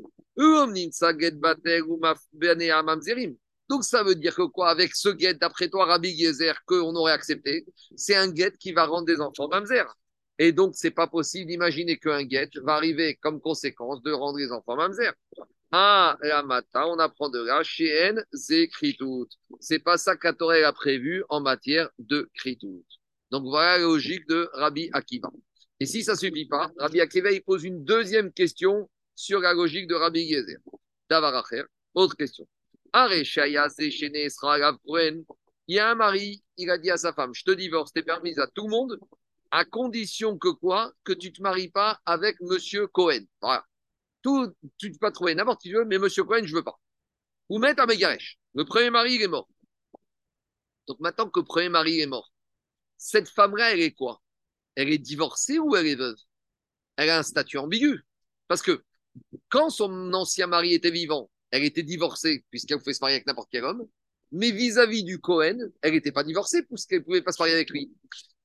[3.68, 4.70] Donc ça veut dire que quoi?
[4.70, 8.86] Avec ce guet, d'après toi, Rabbi Gezer, qu'on aurait accepté, c'est un guet qui va
[8.86, 9.84] rendre des enfants mamzer.
[10.38, 14.50] Et donc, c'est pas possible d'imaginer qu'un guet va arriver comme conséquence de rendre les
[14.52, 15.12] enfants mamzer.
[15.74, 18.14] Ah, la matin, on apprend de là, chez
[18.98, 19.26] tout.
[19.58, 22.84] C'est pas ça qu'Atorel a prévu en matière de kritout.
[23.30, 25.30] Donc voilà la logique de Rabbi Akiva.
[25.80, 29.54] Et si ça ne suffit pas, Rabbi Akiva, il pose une deuxième question sur la
[29.54, 30.58] logique de Rabbi Yezer.
[31.08, 31.62] Davaracher,
[31.94, 32.46] autre question.
[35.68, 38.02] Il y a un mari, il a dit à sa femme, je te divorce, t'es
[38.02, 39.00] permise à tout le monde,
[39.50, 40.92] à condition que quoi?
[41.02, 43.24] Que tu ne te maries pas avec Monsieur Cohen.
[43.40, 43.64] Voilà.
[44.22, 46.78] Tout, tu peux trouver n'importe qui veut, mais Monsieur Cohen, je veux pas.
[47.48, 48.38] Ou mettre à Megaresh.
[48.54, 49.48] Le premier mari, il est mort.
[50.86, 52.32] Donc maintenant que le premier mari est mort,
[52.98, 54.22] cette femme-là, elle est quoi?
[54.74, 56.16] Elle est divorcée ou elle est veuve?
[56.96, 58.04] Elle a un statut ambigu.
[58.48, 58.84] Parce que
[59.48, 63.48] quand son ancien mari était vivant, elle était divorcée puisqu'elle pouvait se marier avec n'importe
[63.50, 63.86] quel homme.
[64.32, 67.70] Mais vis-à-vis du Cohen, elle n'était pas divorcée puisqu'elle ne pouvait pas se marier avec
[67.70, 67.92] lui.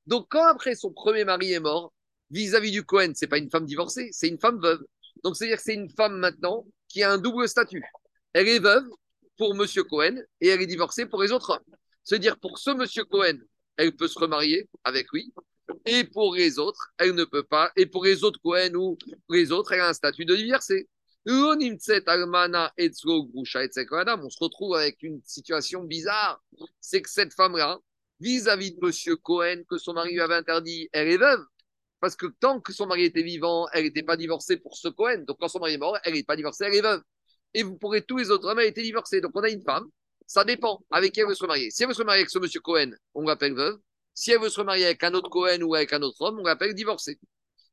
[0.06, 1.94] Donc quand après son premier mari est mort,
[2.30, 4.84] vis-à-vis du Cohen, c'est pas une femme divorcée, c'est une femme veuve.
[5.24, 7.84] Donc, c'est-à-dire que c'est une femme maintenant qui a un double statut.
[8.34, 8.86] Elle est veuve
[9.38, 11.76] pour Monsieur Cohen et elle est divorcée pour les autres hommes.
[12.04, 13.38] C'est-à-dire pour ce Monsieur Cohen,
[13.78, 15.34] elle peut se remarier avec lui.
[15.86, 17.72] Et pour les autres, elle ne peut pas.
[17.76, 18.98] Et pour les autres Cohen ou
[19.30, 20.88] les autres, elle a un statut de divorcée.
[21.26, 21.60] On se
[24.40, 26.42] retrouve avec une situation bizarre.
[26.80, 27.80] C'est que cette femme-là,
[28.22, 31.44] vis-à-vis de Monsieur Cohen, que son mari lui avait interdit, elle est veuve.
[32.00, 35.24] Parce que tant que son mari était vivant, elle n'était pas divorcée pour ce Cohen.
[35.28, 37.02] Donc quand son mari est mort, elle n'est pas divorcée, elle est veuve.
[37.54, 39.22] Et vous pourrez tous les autres hommes, elle été divorcée.
[39.22, 39.88] Donc on a une femme,
[40.28, 41.72] ça dépend avec qui elle veut se remarier.
[41.72, 43.78] Si elle veut se remarier avec ce monsieur Cohen, on l'appelle veuve.
[44.14, 46.44] Si elle veut se remarier avec un autre Cohen ou avec un autre homme, on
[46.44, 47.20] l'appelle divorcée.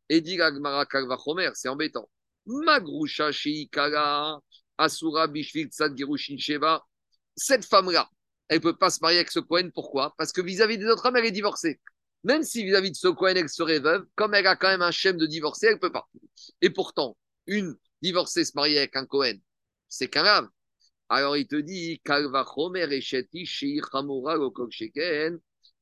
[0.09, 2.09] Et dit Gagmara Kalvachomer, c'est embêtant.
[2.47, 4.41] Magrusha Sheikara,
[4.79, 6.85] Asura Bishvil Tzad Girushin Sheva.
[7.37, 8.09] Cette femme-là,
[8.49, 9.71] elle ne peut pas se marier avec ce Cohen.
[9.75, 10.15] Pourquoi?
[10.17, 11.81] Parce que vis-à-vis des autres hommes, elle est divorcée.
[12.25, 14.91] Même si vis-à-vis de ce Cohen, elle serait veuve, comme elle a quand même un
[14.91, 16.09] schème de divorcer, elle ne peut pas.
[16.63, 17.17] Et pourtant,
[17.47, 19.37] une divorcée se marier avec un Cohen,
[19.89, 20.49] c'est quand même.
[21.11, 22.01] Alors il te dit,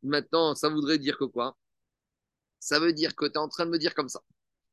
[0.02, 1.56] Maintenant, ça voudrait dire que quoi?
[2.58, 4.20] Ça veut dire que tu es en train de me dire comme ça.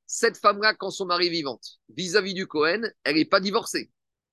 [0.08, 3.92] Cette femme-là, quand son mari est vivante, vis-à-vis du Cohen, elle n'est pas divorcée.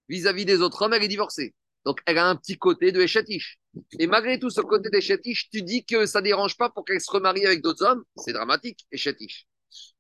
[0.08, 1.54] Vis-à-vis des autres hommes, elle est divorcée.
[1.86, 3.60] Donc, elle a un petit côté de Echatish.
[4.00, 7.00] Et malgré tout ce côté d'Echatish, tu dis que ça ne dérange pas pour qu'elle
[7.00, 8.02] se remarie avec d'autres hommes.
[8.16, 9.46] C'est dramatique, Echatish.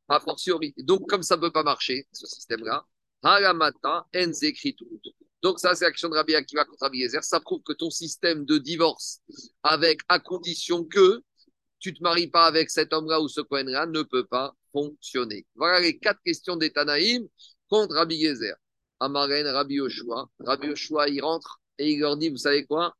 [0.08, 0.74] A fortiori.
[0.78, 2.84] Donc, comme ça ne peut pas marcher, ce système-là,
[3.22, 5.00] Haramata, tout.
[5.42, 7.22] Donc, ça, c'est l'action de Rabbi Akiva contre Rabbi Yezer.
[7.22, 9.20] Ça prouve que ton système de divorce,
[9.62, 11.22] avec à condition que
[11.78, 15.46] tu ne te maries pas avec cet homme-là ou ce Kohen-là, ne peut pas fonctionner.
[15.54, 17.28] Voilà les quatre questions des Tanaïm
[17.68, 18.56] contre Rabbi Yezer.
[18.98, 20.28] Amaren, Rabbi Yoshua.
[20.40, 22.94] Rabbi Yoshua, il rentre et il leur dit, vous savez quoi?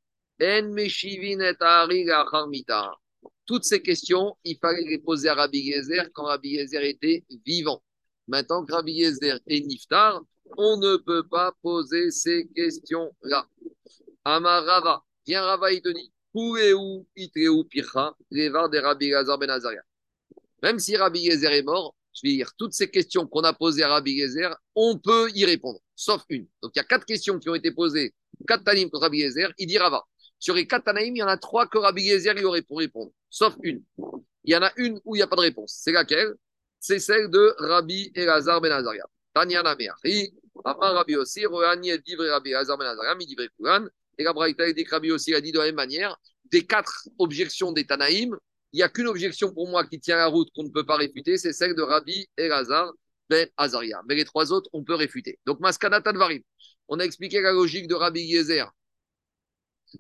[3.47, 7.83] Toutes ces questions, il fallait les poser à Rabbi Yezer quand Rabbi Yezer était vivant.
[8.29, 10.21] Maintenant que Rabbi Yezer est niftar,
[10.59, 13.49] on ne peut pas poser ces questions-là.
[14.25, 16.13] Amarava, viens Rava, te dit,
[18.69, 19.43] de Rabbi Ben
[20.63, 23.83] Même si Rabbi Yezer est mort, je veux dire, toutes ces questions qu'on a posées
[23.83, 26.47] à Rabbi Yezer, on peut y répondre, sauf une.
[26.63, 28.15] Donc il y a quatre questions qui ont été posées
[28.47, 30.05] quatre Tanim contre Rabbi Yezer, il dit Rava.
[30.39, 32.79] Sur les quatre Tanaïm, il y en a trois que Rabbi Yezer y aurait pour
[32.79, 33.83] répondre, sauf une.
[34.45, 35.81] Il y en a une où il n'y a pas de réponse.
[35.83, 36.35] C'est laquelle?
[36.79, 39.05] C'est celle de Rabbi Elazar Ben Azaria.
[39.35, 40.35] Tanyana Meachi,
[40.65, 43.87] Rabbi aussi, Rohani et Divre Rabbi Elazar Ben Azaria, Midivre Kuran.
[44.19, 46.17] Et la Braïta dit Rabbi aussi a dit de la même manière
[46.51, 48.37] des quatre objections des Tanaïm,
[48.73, 50.97] il n'y a qu'une objection pour moi qui tient la route qu'on ne peut pas
[50.97, 52.93] réfuter, c'est celle de Rabbi Elazar
[53.29, 54.03] Ben Azaria.
[54.09, 55.39] Mais les trois autres, on peut réfuter.
[55.47, 56.43] Donc, Maskana Tadvarim.
[56.89, 58.71] On a expliqué la logique de Rabbi Yezer,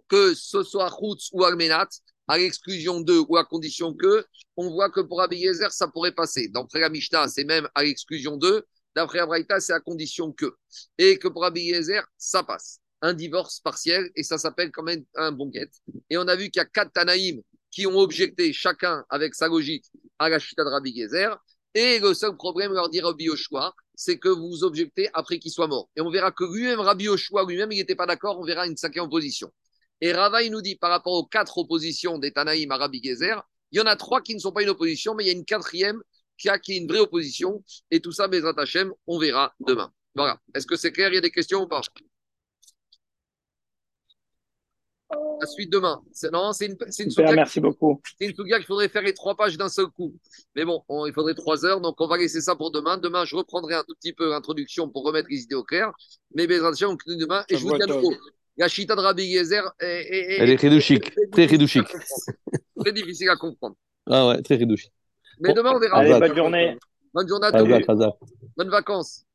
[0.09, 1.89] que ce soit Chutz ou Almenat,
[2.29, 4.25] à l'exclusion d'eux ou à condition que,
[4.57, 6.49] on voit que pour Rabbi Yezer, ça pourrait passer.
[6.49, 8.65] D'après la Mishnah, c'est même à l'exclusion d'eux.
[8.95, 10.57] D'après Abraïta, c'est à condition que.
[10.99, 12.81] Et que pour Rabbi Yezer, ça passe.
[13.03, 15.71] Un divorce partiel, et ça s'appelle quand même un bon guet.
[16.09, 19.49] Et on a vu qu'il y a quatre Tanaïm qui ont objecté, chacun avec sa
[19.49, 19.85] logique,
[20.19, 21.37] à la chita de Rabbi Yezer.
[21.79, 25.67] Et le seul problème, leur dit Rabbi Yoshua, c'est que vous objectez après qu'il soit
[25.67, 25.91] mort.
[25.95, 28.79] Et on verra que lui-même, Rabbi Yoshua, lui-même, il n'était pas d'accord, on verra une
[28.79, 29.53] cinquième opposition.
[30.01, 33.79] Et Rava, nous dit, par rapport aux quatre oppositions des Tanaïm à Rabbi Gezer, il
[33.79, 35.45] y en a trois qui ne sont pas une opposition, mais il y a une
[35.45, 36.01] quatrième
[36.39, 37.63] qu'il y a une vraie opposition.
[37.91, 39.93] Et tout ça, Bezrat Hachem, on verra demain.
[40.15, 40.41] Voilà.
[40.55, 41.11] Est-ce que c'est clair?
[41.11, 41.83] Il y a des questions ou pas?
[45.11, 46.01] La suite demain.
[46.33, 48.01] Non, c'est une, c'est une Super, merci beaucoup.
[48.19, 50.15] C'est une souga qu'il faudrait faire les trois pages d'un seul coup.
[50.55, 52.99] Mais bon, il faudrait trois heures, donc on va laisser ça pour demain.
[52.99, 55.93] Demain, je reprendrai un tout petit peu l'introduction pour remettre les idées au clair.
[56.35, 57.45] Mais Bezrat Hachem, on continue demain.
[57.49, 58.15] Et je vous dis à nouveau,
[58.57, 61.89] la chita de Rabbi Yezer est, Elle est ridouchique, très ridouchique.
[62.81, 63.77] très difficile à comprendre.
[64.09, 64.93] Ah ouais, très ridouchique.
[65.41, 65.99] Mais demain, on verra.
[65.99, 66.79] Allez, bonne journée.
[67.13, 68.17] Bonne journée à tous.
[68.57, 69.27] Bonnes vacances.